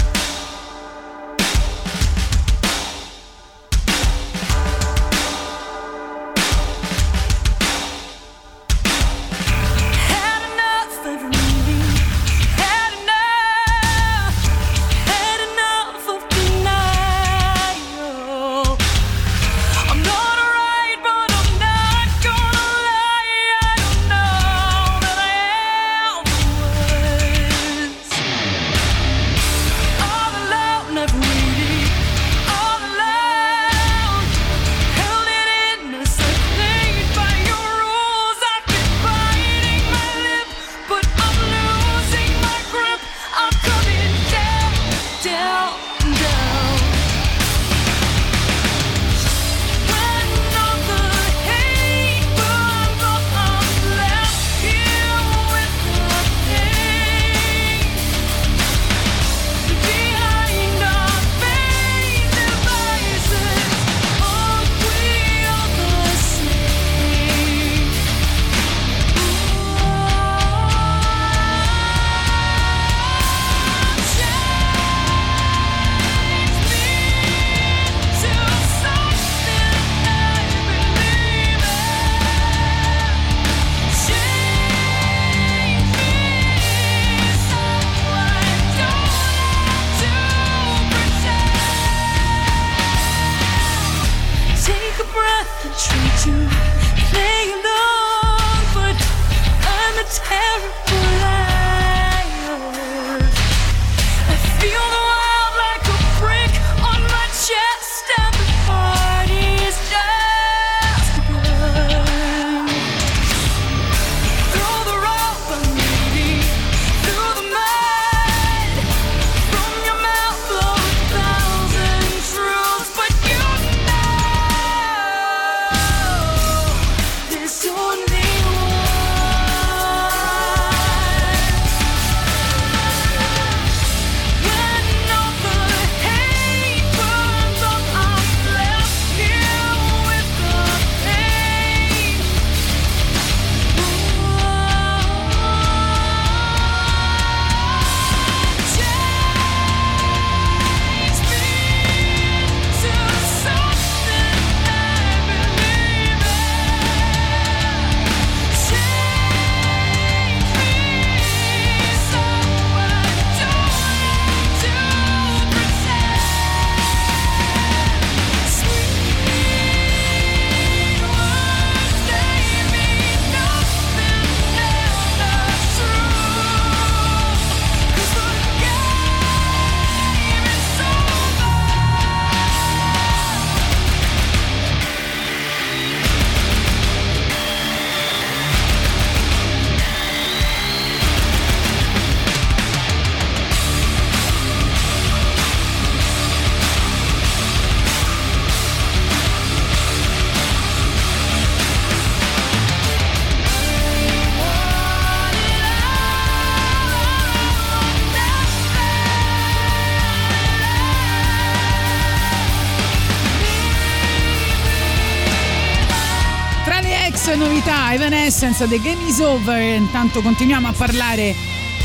Evanescence, 217.94 218.68
The 218.68 218.80
Game 218.80 219.06
is 219.08 219.20
Over. 219.20 219.60
Intanto 219.60 220.22
continuiamo 220.22 220.68
a 220.68 220.72
parlare 220.72 221.36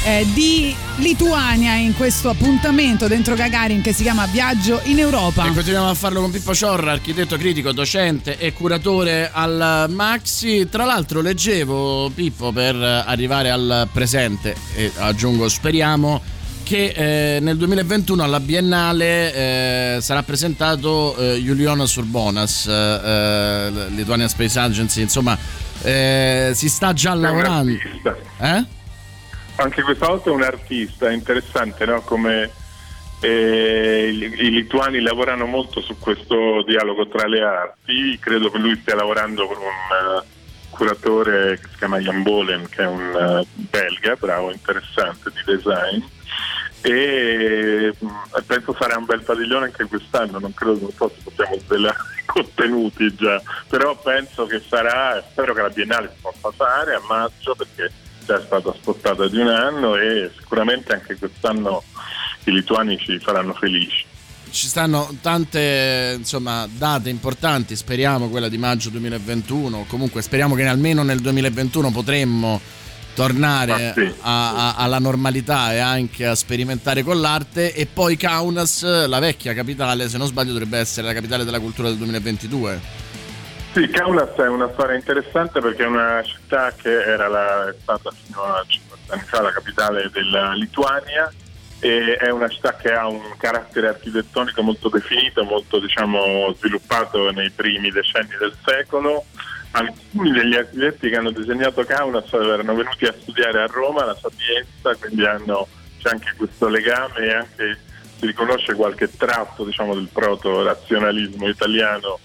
eh, 0.04 0.24
di 0.32 0.74
Lituania 0.98 1.74
in 1.74 1.94
questo 1.96 2.28
appuntamento 2.28 3.08
dentro 3.08 3.34
Gagarin 3.34 3.82
che 3.82 3.92
si 3.92 4.02
chiama 4.02 4.26
Viaggio 4.26 4.80
in 4.84 5.00
Europa. 5.00 5.44
E 5.44 5.52
continuiamo 5.52 5.90
a 5.90 5.94
farlo 5.94 6.20
con 6.20 6.30
Pippo 6.30 6.54
Ciorra, 6.54 6.92
architetto 6.92 7.36
critico, 7.36 7.72
docente 7.72 8.38
e 8.38 8.52
curatore 8.52 9.30
al 9.32 9.86
Maxi. 9.88 10.68
Tra 10.68 10.84
l'altro 10.84 11.20
leggevo, 11.20 12.10
Pippo, 12.14 12.52
per 12.52 12.76
arrivare 12.76 13.50
al 13.50 13.88
presente, 13.92 14.54
e 14.74 14.92
aggiungo 14.98 15.48
speriamo, 15.48 16.22
che 16.62 17.36
eh, 17.36 17.40
nel 17.40 17.56
2021 17.56 18.22
alla 18.22 18.40
Biennale 18.40 19.34
eh, 19.96 20.00
sarà 20.00 20.22
presentato 20.24 21.16
eh, 21.16 21.34
Juliana 21.40 21.86
Surbonas, 21.86 22.66
eh, 22.66 22.72
eh, 22.72 23.88
Lithuanian 23.90 24.28
Space 24.28 24.58
Agency, 24.58 25.00
insomma 25.00 25.38
eh, 25.82 26.50
si 26.54 26.68
sta 26.68 26.92
già 26.92 27.14
lavorando. 27.14 27.72
Eh? 28.40 28.64
Anche 29.56 29.82
questa 29.82 30.06
volta 30.06 30.30
è 30.30 30.32
un 30.32 30.42
artista, 30.42 31.08
è 31.08 31.14
interessante 31.14 31.86
no? 31.86 32.00
come 32.02 32.50
eh, 33.20 34.10
i, 34.12 34.46
i 34.46 34.50
lituani 34.50 35.00
lavorano 35.00 35.46
molto 35.46 35.80
su 35.80 35.98
questo 35.98 36.62
dialogo 36.66 37.08
tra 37.08 37.26
le 37.26 37.42
arti, 37.42 38.18
credo 38.18 38.50
che 38.50 38.58
lui 38.58 38.76
stia 38.80 38.94
lavorando 38.94 39.46
con 39.46 39.56
un 39.56 40.22
eh, 40.22 40.26
curatore 40.70 41.58
che 41.58 41.68
si 41.70 41.76
chiama 41.78 41.98
Jan 41.98 42.22
Bolen, 42.22 42.68
che 42.68 42.82
è 42.82 42.86
un 42.86 43.14
eh, 43.14 43.46
belga, 43.54 44.16
bravo, 44.16 44.52
interessante 44.52 45.30
di 45.30 45.54
design 45.54 46.04
e 46.86 47.92
mh, 47.98 48.08
penso 48.46 48.76
sarà 48.78 48.96
un 48.96 49.06
bel 49.06 49.22
padiglione 49.22 49.66
anche 49.66 49.86
quest'anno, 49.86 50.38
non 50.38 50.54
credo 50.54 50.78
non 50.80 50.92
so 50.92 51.10
se 51.12 51.20
possiamo 51.24 51.58
svelare 51.58 51.96
i 52.20 52.24
contenuti 52.24 53.12
già, 53.16 53.42
però 53.68 53.96
penso 54.00 54.46
che 54.46 54.62
sarà, 54.64 55.20
spero 55.28 55.52
che 55.52 55.62
la 55.62 55.68
Biennale 55.68 56.12
si 56.14 56.20
possa 56.20 56.54
fare 56.56 56.94
a 56.94 57.02
maggio 57.08 57.56
perché 57.56 57.90
già 58.24 58.38
è 58.38 58.42
stata 58.44 58.72
spostata 58.72 59.26
di 59.26 59.38
un 59.38 59.48
anno 59.48 59.96
e 59.96 60.30
sicuramente 60.38 60.92
anche 60.92 61.16
quest'anno 61.16 61.82
i 62.44 62.52
lituani 62.52 62.96
ci 62.98 63.18
faranno 63.18 63.52
felici. 63.54 64.04
Ci 64.48 64.68
stanno 64.68 65.12
tante 65.20 66.14
insomma, 66.16 66.68
date 66.70 67.10
importanti, 67.10 67.74
speriamo 67.74 68.28
quella 68.28 68.48
di 68.48 68.58
maggio 68.58 68.90
2021, 68.90 69.86
comunque 69.88 70.22
speriamo 70.22 70.54
che 70.54 70.64
almeno 70.64 71.02
nel 71.02 71.18
2021 71.18 71.90
potremmo 71.90 72.60
tornare 73.16 73.72
Ah, 73.88 73.92
sì. 73.94 74.14
a- 74.20 74.52
a- 74.54 74.74
alla 74.76 74.98
normalità 74.98 75.72
e 75.72 75.78
anche 75.78 76.26
a 76.26 76.34
sperimentare 76.34 77.02
con 77.02 77.18
l'arte 77.20 77.72
e 77.72 77.86
poi 77.86 78.16
Kaunas, 78.16 78.84
la 79.06 79.18
vecchia 79.18 79.54
capitale, 79.54 80.08
se 80.10 80.18
non 80.18 80.26
sbaglio 80.26 80.52
dovrebbe 80.52 80.78
essere 80.78 81.06
la 81.06 81.14
capitale 81.14 81.44
della 81.44 81.58
cultura 81.58 81.88
del 81.88 81.96
2022. 81.96 82.80
Sì, 83.72 83.88
Kaunas 83.88 84.34
è 84.36 84.46
una 84.48 84.68
storia 84.72 84.96
interessante 84.96 85.60
perché 85.60 85.84
è 85.84 85.86
una 85.86 86.22
città 86.24 86.72
che 86.80 86.90
era 86.90 87.26
la- 87.28 87.68
è 87.70 87.74
stata 87.80 88.10
fino 88.24 88.42
a 88.42 88.62
50 88.66 89.12
anni 89.14 89.22
fa 89.26 89.40
la 89.42 89.52
capitale 89.52 90.10
della 90.12 90.52
Lituania 90.52 91.32
e 91.80 92.16
è 92.16 92.30
una 92.30 92.48
città 92.48 92.74
che 92.76 92.92
ha 92.92 93.06
un 93.06 93.20
carattere 93.38 93.88
architettonico 93.88 94.62
molto 94.62 94.88
definito, 94.88 95.42
molto 95.44 95.78
diciamo, 95.78 96.54
sviluppato 96.58 97.30
nei 97.32 97.50
primi 97.50 97.90
decenni 97.90 98.34
del 98.38 98.54
secolo. 98.64 99.24
Alcuni 99.78 100.30
degli 100.30 100.54
architetti 100.54 101.10
che 101.10 101.16
hanno 101.16 101.30
disegnato 101.30 101.84
Kaunas 101.84 102.32
erano 102.32 102.74
venuti 102.74 103.04
a 103.04 103.14
studiare 103.18 103.62
a 103.62 103.66
Roma, 103.66 104.06
la 104.06 104.16
Sapienza, 104.18 104.94
quindi 104.96 105.26
hanno, 105.26 105.68
c'è 106.00 106.10
anche 106.10 106.32
questo 106.34 106.68
legame 106.68 107.18
e 107.18 107.34
anche 107.34 107.78
si 108.18 108.24
riconosce 108.24 108.74
qualche 108.74 109.14
tratto 109.14 109.64
diciamo, 109.64 109.94
del 109.94 110.08
proto-razionalismo 110.10 111.46
italiano 111.46 112.18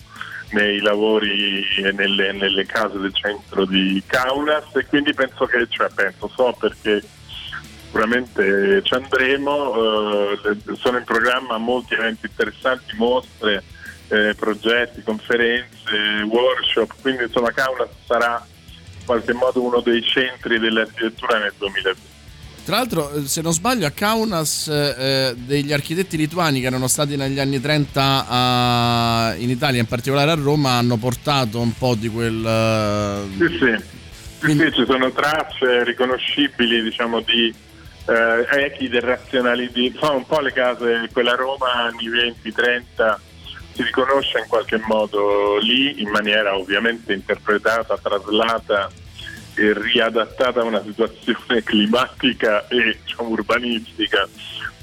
nei 0.52 0.80
lavori 0.80 1.66
e 1.78 1.91
nelle, 1.91 2.32
nelle 2.32 2.66
case 2.66 2.97
del 2.99 3.14
centro 3.14 3.66
di 3.66 4.02
Kaunas. 4.06 4.74
E 4.76 4.86
quindi 4.86 5.14
penso 5.14 5.45
che, 5.45 5.68
cioè 5.68 5.89
penso, 5.93 6.30
so 6.34 6.56
perché 6.58 7.04
sicuramente 7.84 8.82
ci 8.84 8.93
andremo, 8.93 10.32
eh, 10.32 10.58
sono 10.78 10.97
in 10.97 11.04
programma 11.04 11.58
molti 11.58 11.95
eventi 11.95 12.28
interessanti, 12.28 12.95
mostre, 12.95 13.62
eh, 14.12 14.36
progetti, 14.36 15.01
conferenze, 15.03 16.24
workshop, 16.28 16.93
quindi 17.01 17.24
insomma 17.24 17.51
Kaunas 17.51 17.88
sarà 18.05 18.45
in 18.99 19.05
qualche 19.05 19.34
modo 19.34 19.62
uno 19.64 19.80
dei 19.80 20.03
centri 20.03 20.59
dell'architettura 20.59 21.39
nel 21.39 21.53
2020. 21.57 22.09
Tra 22.64 22.76
l'altro, 22.78 23.12
eh, 23.14 23.26
se 23.26 23.41
non 23.41 23.53
sbaglio, 23.53 23.88
a 23.88 23.91
Kaunas 23.91 24.68
eh, 24.68 25.34
degli 25.36 25.74
architetti 25.74 26.16
lituani 26.18 26.59
che 26.59 26.68
erano 26.68 26.88
stati 26.88 27.16
negli 27.16 27.39
anni 27.39 27.59
30 27.59 28.26
a- 28.28 29.34
in 29.38 29.49
Italia, 29.49 29.80
in 29.80 29.88
particolare 29.88 30.30
a 30.32 30.36
Roma, 30.36 30.74
hanno 30.74 30.97
portato 30.97 31.59
un 31.59 31.74
po' 31.76 31.95
di 31.95 32.09
quel... 32.09 32.45
eh, 32.45 33.28
Sì, 33.38 33.57
sì. 33.57 33.99
Sì, 34.41 34.57
sì, 34.57 34.72
ci 34.74 34.86
sono 34.88 35.12
tracce 35.12 35.84
riconoscibili 35.84 36.82
diciamo, 36.82 37.20
di 37.22 37.53
eh, 38.07 38.64
echi 38.66 38.89
del 38.89 39.01
razionalismo, 39.01 40.16
un 40.16 40.26
po' 40.26 40.39
le 40.39 40.51
case, 40.51 41.07
quella 41.14 41.36
Roma 41.36 41.72
anni 41.74 42.09
20-30 42.09 43.16
si 43.82 43.88
riconosce 43.88 44.40
in 44.40 44.46
qualche 44.48 44.80
modo 44.86 45.58
lì 45.58 46.02
in 46.02 46.10
maniera 46.10 46.56
ovviamente 46.56 47.14
interpretata, 47.14 47.98
traslata 47.98 48.90
e 49.56 49.74
riadattata 49.74 50.62
a 50.62 50.64
una 50.64 50.82
situazione 50.84 51.64
climatica 51.64 52.68
e 52.68 52.98
diciamo, 53.04 53.30
urbanistica 53.30 54.28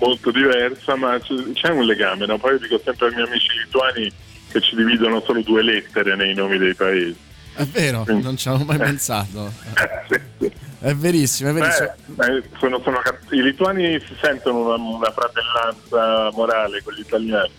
molto 0.01 0.31
diversa, 0.31 0.97
ma 0.97 1.19
c'è, 1.19 1.71
un 1.71 1.85
legame, 1.85 2.27
no? 2.27 2.39
poi 2.39 2.53
io 2.53 2.59
dico 2.59 2.81
sempre 2.85 3.09
ai 3.09 3.15
miei 3.15 3.27
amici 3.27 3.49
lituani 3.65 4.13
che 4.51 4.61
ci 4.61 4.77
dividono 4.77 5.21
solo 5.21 5.43
due 5.43 5.63
lettere 5.63 6.15
nei 6.17 6.35
nomi 6.35 6.59
dei 6.59 6.75
paesi. 6.75 7.17
È 7.55 7.65
vero, 7.65 8.05
non 8.07 8.37
ci 8.37 8.49
avevo 8.49 8.65
mai 8.65 8.79
pensato. 8.79 9.53
Eh, 9.75 9.91
sì, 10.09 10.21
sì. 10.39 10.53
È 10.81 10.95
verissimo, 10.95 11.51
è 11.51 11.53
verissimo. 11.53 11.93
Beh, 12.07 12.37
eh, 12.37 12.43
sono- 12.59 12.81
sono 12.85 13.03
I 13.31 13.43
lituani 13.43 13.99
si 13.99 14.15
sentono 14.23 14.61
una, 14.61 14.75
una 14.77 15.11
fratellanza 15.11 16.31
morale 16.37 16.81
con 16.85 16.95
gli 16.95 17.01
italiani, 17.01 17.51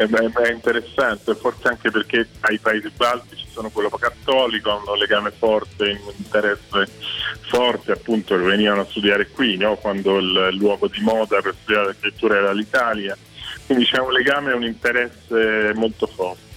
è, 0.00 0.08
è- 0.08 0.52
interessante, 0.52 1.34
forse 1.34 1.68
anche 1.68 1.90
perché 1.90 2.26
ai 2.40 2.58
paesi 2.58 2.90
baltici 2.96 3.46
sono 3.50 3.68
quello 3.68 3.90
cattolico, 3.90 4.70
hanno 4.70 4.92
un 4.92 4.98
legame 4.98 5.30
forte, 5.30 6.00
un 6.04 6.12
interesse 6.16 6.86
forte, 7.40 7.92
appunto 7.92 8.36
venivano 8.38 8.82
a 8.82 8.86
studiare 8.86 9.28
qui, 9.28 9.56
no? 9.56 9.76
quando 9.76 10.18
il 10.18 10.56
luogo 10.56 10.88
di 10.88 11.00
moda 11.00 11.40
per 11.42 11.54
studiare 11.60 11.86
l'architettura 11.86 12.36
era 12.38 12.52
l'Italia, 12.52 13.16
quindi 13.66 13.84
c'è 13.84 13.98
un 13.98 14.12
legame 14.12 14.52
e 14.52 14.54
un 14.54 14.64
interesse 14.64 15.72
molto 15.74 16.06
forte. 16.06 16.49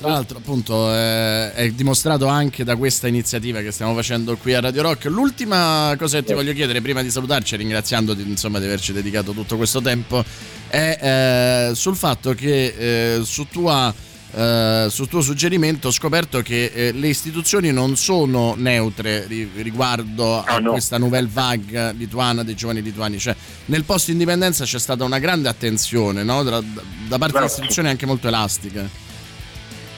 Tra 0.00 0.10
l'altro, 0.10 0.38
appunto, 0.38 0.92
eh, 0.94 1.52
è 1.54 1.68
dimostrato 1.70 2.26
anche 2.28 2.62
da 2.62 2.76
questa 2.76 3.08
iniziativa 3.08 3.60
che 3.62 3.72
stiamo 3.72 3.94
facendo 3.94 4.36
qui 4.36 4.54
a 4.54 4.60
Radio 4.60 4.82
Rock. 4.82 5.06
L'ultima 5.06 5.92
cosa 5.98 6.18
che 6.20 6.24
ti 6.24 6.34
voglio 6.34 6.52
chiedere 6.52 6.80
prima 6.80 7.02
di 7.02 7.10
salutarci, 7.10 7.56
ringraziandoti 7.56 8.22
insomma, 8.22 8.60
di 8.60 8.66
averci 8.66 8.92
dedicato 8.92 9.32
tutto 9.32 9.56
questo 9.56 9.80
tempo, 9.82 10.24
è 10.68 11.68
eh, 11.70 11.74
sul 11.74 11.96
fatto 11.96 12.32
che 12.34 13.16
eh, 13.16 13.20
su 13.24 13.48
tua. 13.50 13.92
eh, 14.34 14.86
sul 14.88 15.08
tuo 15.08 15.20
suggerimento 15.20 15.88
ho 15.88 15.90
scoperto 15.90 16.42
che 16.42 16.70
eh, 16.72 16.92
le 16.92 17.08
istituzioni 17.08 17.72
non 17.72 17.96
sono 17.96 18.54
neutre 18.56 19.26
ri- 19.26 19.50
riguardo 19.56 20.38
a 20.38 20.44
Ah, 20.46 20.58
no. 20.60 20.72
questa 20.72 20.96
nouvelle 20.98 21.28
vague 21.32 21.92
lituana 21.94 22.44
dei 22.44 22.54
giovani 22.54 22.82
lituani, 22.82 23.18
cioè 23.18 23.34
nel 23.64 23.82
post 23.84 24.10
indipendenza 24.10 24.64
c'è 24.64 24.78
stata 24.78 25.02
una 25.02 25.18
grande 25.18 25.48
attenzione 25.48 26.22
no? 26.22 26.42
da, 26.44 26.62
da 27.08 27.18
parte 27.18 27.32
delle 27.34 27.46
istituzioni 27.46 27.88
anche 27.88 28.06
molto 28.06 28.28
elastiche. 28.28 29.06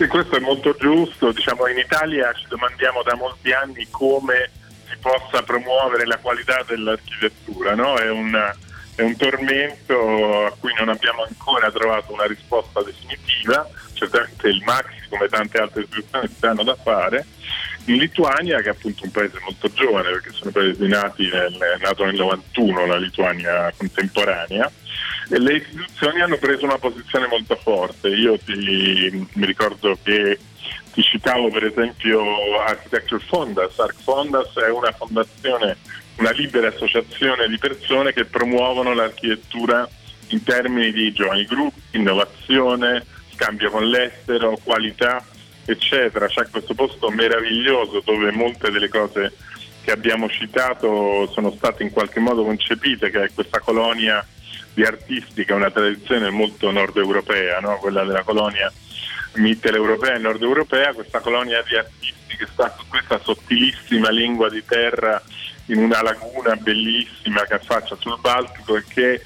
Sì, 0.01 0.07
questo 0.07 0.36
è 0.36 0.40
molto 0.40 0.74
giusto. 0.80 1.30
Diciamo, 1.30 1.66
in 1.66 1.76
Italia 1.76 2.32
ci 2.32 2.46
domandiamo 2.48 3.03
da 3.03 3.14
molti 3.16 3.53
anni 3.53 3.86
come 3.90 4.51
si 4.88 4.96
possa 4.96 5.42
promuovere 5.42 6.07
la 6.07 6.16
qualità 6.16 6.64
dell'architettura. 6.66 7.74
no? 7.74 7.96
È, 7.96 8.09
un, 8.09 8.55
è 8.94 9.03
un 9.03 9.14
tormento 9.16 10.46
a 10.46 10.57
cui 10.59 10.72
non 10.78 10.88
abbiamo 10.88 11.24
ancora 11.24 11.70
trovato 11.70 12.14
una 12.14 12.24
risposta 12.24 12.82
definitiva. 12.82 13.68
Certamente 13.92 14.48
il 14.48 14.62
Maxi, 14.64 15.07
come 15.11 15.28
tante 15.28 15.59
altre 15.59 15.82
istituzioni, 15.82 16.28
si 16.28 16.46
hanno 16.46 16.62
da 16.62 16.76
fare. 16.76 17.26
In 17.87 17.97
Lituania, 17.97 18.61
che 18.61 18.68
è 18.68 18.72
appunto 18.72 19.05
un 19.05 19.11
paese 19.11 19.39
molto 19.43 19.70
giovane, 19.72 20.11
perché 20.11 20.31
sono 20.33 20.51
paesi 20.51 20.87
nati 20.87 21.28
nel, 21.28 21.57
nato 21.81 22.05
nel 22.05 22.14
91, 22.14 22.87
la 22.87 22.97
Lituania 22.97 23.72
contemporanea, 23.76 24.70
e 25.31 25.39
le 25.39 25.57
istituzioni 25.57 26.20
hanno 26.20 26.37
preso 26.37 26.64
una 26.64 26.78
posizione 26.78 27.26
molto 27.26 27.57
forte. 27.57 28.09
Io 28.09 28.39
ti, 28.39 29.28
mi 29.33 29.47
ricordo 29.47 29.97
che 30.03 30.39
ti 30.93 31.03
citavo 31.03 31.49
per 31.51 31.64
esempio 31.64 32.20
Architecture 32.61 33.22
Fondas. 33.26 33.78
Arc 33.78 33.97
Fondas 34.03 34.55
è 34.57 34.70
una 34.70 34.93
fondazione, 34.93 35.76
una 36.16 36.31
libera 36.33 36.68
associazione 36.68 37.49
di 37.49 37.59
persone 37.59 38.12
che 38.12 38.24
promuovono 38.24 38.93
l'architettura 38.95 39.89
in 40.28 40.43
termini 40.43 40.93
di 40.93 41.12
giovani 41.12 41.45
gruppi, 41.45 41.81
innovazione, 41.97 43.05
scambio 43.35 43.70
con 43.70 43.89
l'estero, 43.89 44.59
qualità, 44.62 45.24
eccetera. 45.64 46.26
C'è 46.26 46.48
questo 46.50 46.74
posto 46.74 47.11
meraviglioso 47.11 48.02
dove 48.04 48.30
molte 48.32 48.70
delle 48.70 48.88
cose 48.88 49.32
che 49.82 49.92
abbiamo 49.92 50.28
citato 50.28 51.28
sono 51.32 51.50
state 51.52 51.82
in 51.82 51.90
qualche 51.90 52.20
modo 52.20 52.44
concepite, 52.44 53.11
che 53.11 53.24
è 53.24 53.30
questa 53.32 53.61
colonia 53.61 54.24
di 54.72 54.84
artisti 54.84 55.44
che 55.44 55.52
è 55.52 55.56
una 55.56 55.70
tradizione 55.70 56.30
molto 56.30 56.70
nord 56.70 56.96
europea, 56.96 57.61
no? 57.61 57.78
quella 57.78 58.04
della 58.04 58.22
colonia 58.22 58.72
mitteleuropea 59.34 60.14
e 60.14 60.18
nord 60.18 60.42
europea, 60.42 60.92
questa 60.92 61.20
colonia 61.20 61.62
di 61.66 61.76
artisti 61.76 62.36
che 62.36 62.46
sta 62.52 62.74
su 62.76 62.86
questa 62.88 63.18
sottilissima 63.18 64.11
lingua 64.11 64.48
di 64.48 64.64
terra 64.64 65.22
in 65.66 65.78
una 65.78 66.02
laguna 66.02 66.56
bellissima 66.56 67.42
che 67.42 67.54
affaccia 67.54 67.96
sul 67.98 68.18
Baltico 68.20 68.76
e 68.76 68.84
che 68.88 69.22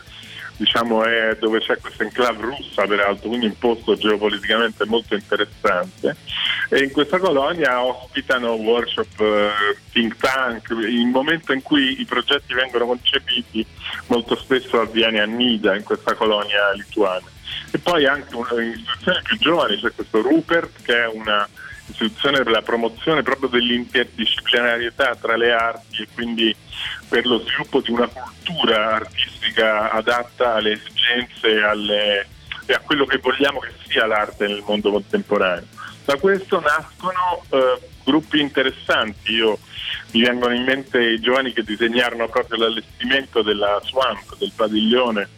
diciamo 0.57 1.05
è 1.05 1.37
dove 1.39 1.61
c'è 1.61 1.79
questa 1.79 2.05
enclave 2.05 2.41
russa 2.43 2.87
peraltro, 2.87 3.29
quindi 3.29 3.47
un 3.47 3.59
posto 3.59 3.95
geopoliticamente 3.95 4.85
molto 4.87 5.15
interessante. 5.15 6.17
E 6.71 6.83
in 6.83 6.91
questa 6.91 7.19
colonia 7.19 7.83
ospitano 7.83 8.53
workshop, 8.53 9.21
eh, 9.21 9.51
think 9.93 10.17
tank, 10.17 10.69
il 10.71 11.07
momento 11.07 11.53
in 11.53 11.63
cui 11.63 12.01
i 12.01 12.05
progetti 12.05 12.55
vengono 12.55 12.87
concepiti 12.87 13.65
molto 14.07 14.37
spesso 14.37 14.81
avviene 14.81 15.21
a 15.21 15.27
Nida 15.27 15.75
in 15.77 15.83
questa 15.83 16.15
colonia 16.15 16.73
lituana. 16.73 17.27
E 17.71 17.79
poi 17.79 18.07
anche 18.07 18.35
un'istituzione 18.35 19.21
più 19.23 19.39
giovane, 19.39 19.79
c'è 19.79 19.93
questo 19.93 20.23
Rupert 20.23 20.83
che 20.83 21.03
è 21.03 21.07
una 21.09 21.49
istituzione 21.87 22.43
per 22.43 22.53
la 22.53 22.63
promozione 22.63 23.23
proprio 23.23 23.49
dell'interdisciplinarietà 23.49 25.17
tra 25.17 25.37
le 25.37 25.53
arti 25.53 26.03
e 26.03 26.09
quindi 26.15 26.55
per 27.09 27.27
lo 27.27 27.41
sviluppo 27.41 27.81
di 27.81 27.91
una 27.91 28.09
cultura 28.09 28.95
artistica 28.95 29.91
adatta 29.91 30.55
alle 30.55 30.73
esigenze 30.73 31.63
alle- 31.63 32.27
e 32.67 32.73
a 32.73 32.81
quello 32.81 33.05
che 33.05 33.19
vogliamo 33.19 33.61
che 33.61 33.73
sia 33.87 34.07
l'arte 34.07 34.47
nel 34.47 34.63
mondo 34.67 34.91
contemporaneo. 34.91 35.67
Da 36.05 36.17
questo 36.17 36.61
nascono 36.61 37.45
eh, 37.51 37.89
gruppi 38.05 38.41
interessanti, 38.41 39.33
Io, 39.33 39.59
mi 40.13 40.23
vengono 40.23 40.55
in 40.55 40.65
mente 40.65 41.01
i 41.01 41.21
giovani 41.21 41.53
che 41.53 41.63
disegnarono 41.63 42.29
proprio 42.29 42.59
l'allestimento 42.59 43.43
della 43.43 43.81
swamp, 43.85 44.37
del 44.39 44.53
padiglione, 44.55 45.29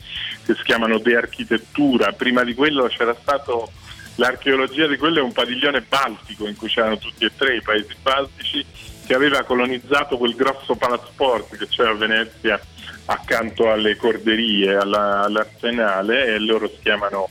che 0.45 0.55
si 0.55 0.63
chiamano 0.63 0.99
De 0.99 1.17
Architettura. 1.17 2.13
Prima 2.13 2.45
di 2.45 2.55
quello 2.55 2.87
c'era 2.87 3.15
stato 3.21 3.71
l'archeologia 4.17 4.87
di 4.87 4.97
quello 4.97 5.19
è 5.19 5.23
un 5.23 5.33
padiglione 5.33 5.83
baltico 5.83 6.47
in 6.47 6.57
cui 6.57 6.69
c'erano 6.69 6.99
tutti 6.99 7.25
e 7.25 7.33
tre 7.37 7.57
i 7.57 7.63
paesi 7.63 7.95
baltici 8.03 8.65
che 9.07 9.15
aveva 9.15 9.43
colonizzato 9.45 10.17
quel 10.19 10.35
grosso 10.35 10.75
palasport 10.75 11.57
che 11.57 11.69
c'è 11.69 11.87
a 11.87 11.95
Venezia 11.95 12.61
accanto 13.07 13.71
alle 13.71 13.95
corderie, 13.97 14.75
alla- 14.75 15.23
all'arsenale 15.23 16.27
e 16.35 16.39
loro 16.41 16.69
si 16.69 16.79
chiamano 16.83 17.29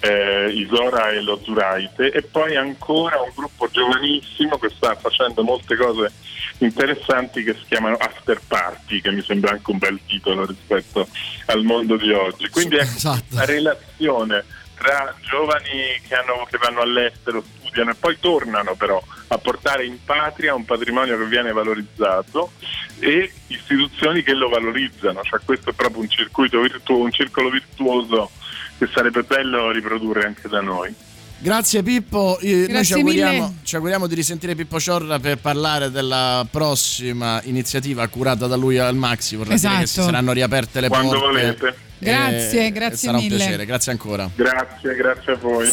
eh, 0.00 0.50
Isora 0.52 1.10
e 1.10 1.22
lo 1.22 1.40
Zuraite 1.42 2.10
e 2.10 2.22
poi 2.22 2.54
ancora 2.54 3.18
un 3.20 3.30
gruppo 3.34 3.66
giovanissimo 3.70 4.58
che 4.58 4.68
sta 4.68 4.94
facendo 4.94 5.42
molte 5.42 5.74
cose 5.74 6.12
interessanti 6.58 7.42
che 7.42 7.54
si 7.54 7.64
chiamano 7.66 7.96
After 7.96 8.40
Party 8.46 9.00
che 9.00 9.10
mi 9.10 9.22
sembra 9.22 9.52
anche 9.52 9.70
un 9.70 9.78
bel 9.78 9.98
titolo 10.06 10.44
rispetto 10.44 11.08
al 11.46 11.62
mondo 11.62 11.96
di 11.96 12.10
oggi 12.12 12.48
quindi 12.50 12.76
ecco 12.76 12.94
Esatto. 12.96 13.24
la 13.30 13.44
relazione 13.46 14.44
tra 14.76 15.14
giovani 15.22 16.00
che, 16.06 16.14
hanno- 16.14 16.46
che 16.50 16.58
vanno 16.58 16.80
all'estero, 16.80 17.42
studiano 17.58 17.90
e 17.90 17.94
poi 17.94 18.16
tornano 18.20 18.74
però 18.74 19.02
a 19.28 19.38
portare 19.38 19.84
in 19.86 19.98
patria 20.04 20.54
un 20.54 20.64
patrimonio 20.64 21.16
che 21.18 21.24
viene 21.26 21.52
valorizzato 21.52 22.52
e 22.98 23.32
istituzioni 23.48 24.22
che 24.22 24.34
lo 24.34 24.48
valorizzano, 24.48 25.22
cioè 25.22 25.40
questo 25.44 25.70
è 25.70 25.72
proprio 25.72 26.02
un 26.02 26.08
circuito 26.10 26.60
virtuoso, 26.60 27.02
un 27.02 27.12
circolo 27.12 27.50
virtuoso 27.50 28.30
che 28.78 28.88
sarebbe 28.92 29.22
bello 29.22 29.70
riprodurre 29.70 30.24
anche 30.26 30.48
da 30.48 30.60
noi. 30.60 30.94
Grazie 31.38 31.82
Pippo, 31.82 32.38
Eh, 32.40 32.46
noi 32.50 32.60
ci 32.60 32.66
Grazie 32.72 32.94
auguriamo, 32.96 33.54
ci 33.62 33.74
auguriamo 33.74 34.06
di 34.06 34.14
risentire 34.14 34.54
Pippo 34.54 34.80
Ciorra 34.80 35.18
per 35.18 35.36
parlare 35.38 35.90
della 35.90 36.46
prossima 36.50 37.40
iniziativa 37.44 38.06
curata 38.08 38.46
da 38.46 38.56
lui 38.56 38.78
al 38.78 38.94
Maxi, 38.96 39.36
vorrei 39.36 39.58
dire 39.58 39.70
che 39.72 39.76
si 39.78 39.82
Esatto. 39.84 40.06
saranno 40.06 40.32
riaperte 40.32 40.80
le 40.80 40.88
Quando 40.88 41.10
porte. 41.10 41.26
volete. 41.26 41.78
Grazie, 41.98 42.66
Eh, 42.66 42.72
grazie 42.72 42.96
sarà 43.08 43.16
mille. 43.18 43.32
un 43.34 43.36
piacere, 43.40 43.64
grazie 43.66 43.92
ancora. 43.92 44.30
Grazie, 44.34 44.94
grazie 44.94 45.32
a 45.32 45.36
voi. 45.36 45.68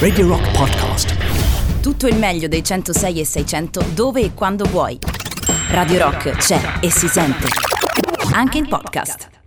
Radio 0.00 0.26
Rock 0.28 0.50
Podcast. 0.56 1.14
Tutto 1.80 2.06
il 2.06 2.16
meglio 2.16 2.48
dei 2.48 2.62
106 2.64 3.20
e 3.20 3.24
600 3.24 3.84
dove 3.94 4.20
e 4.22 4.32
quando 4.34 4.64
vuoi. 4.64 4.98
Radio 5.70 5.98
Rock 5.98 6.30
c'è 6.36 6.60
e 6.80 6.90
si 6.90 7.08
sente. 7.08 7.46
Anche 8.32 8.58
in 8.58 8.68
podcast. 8.68 9.39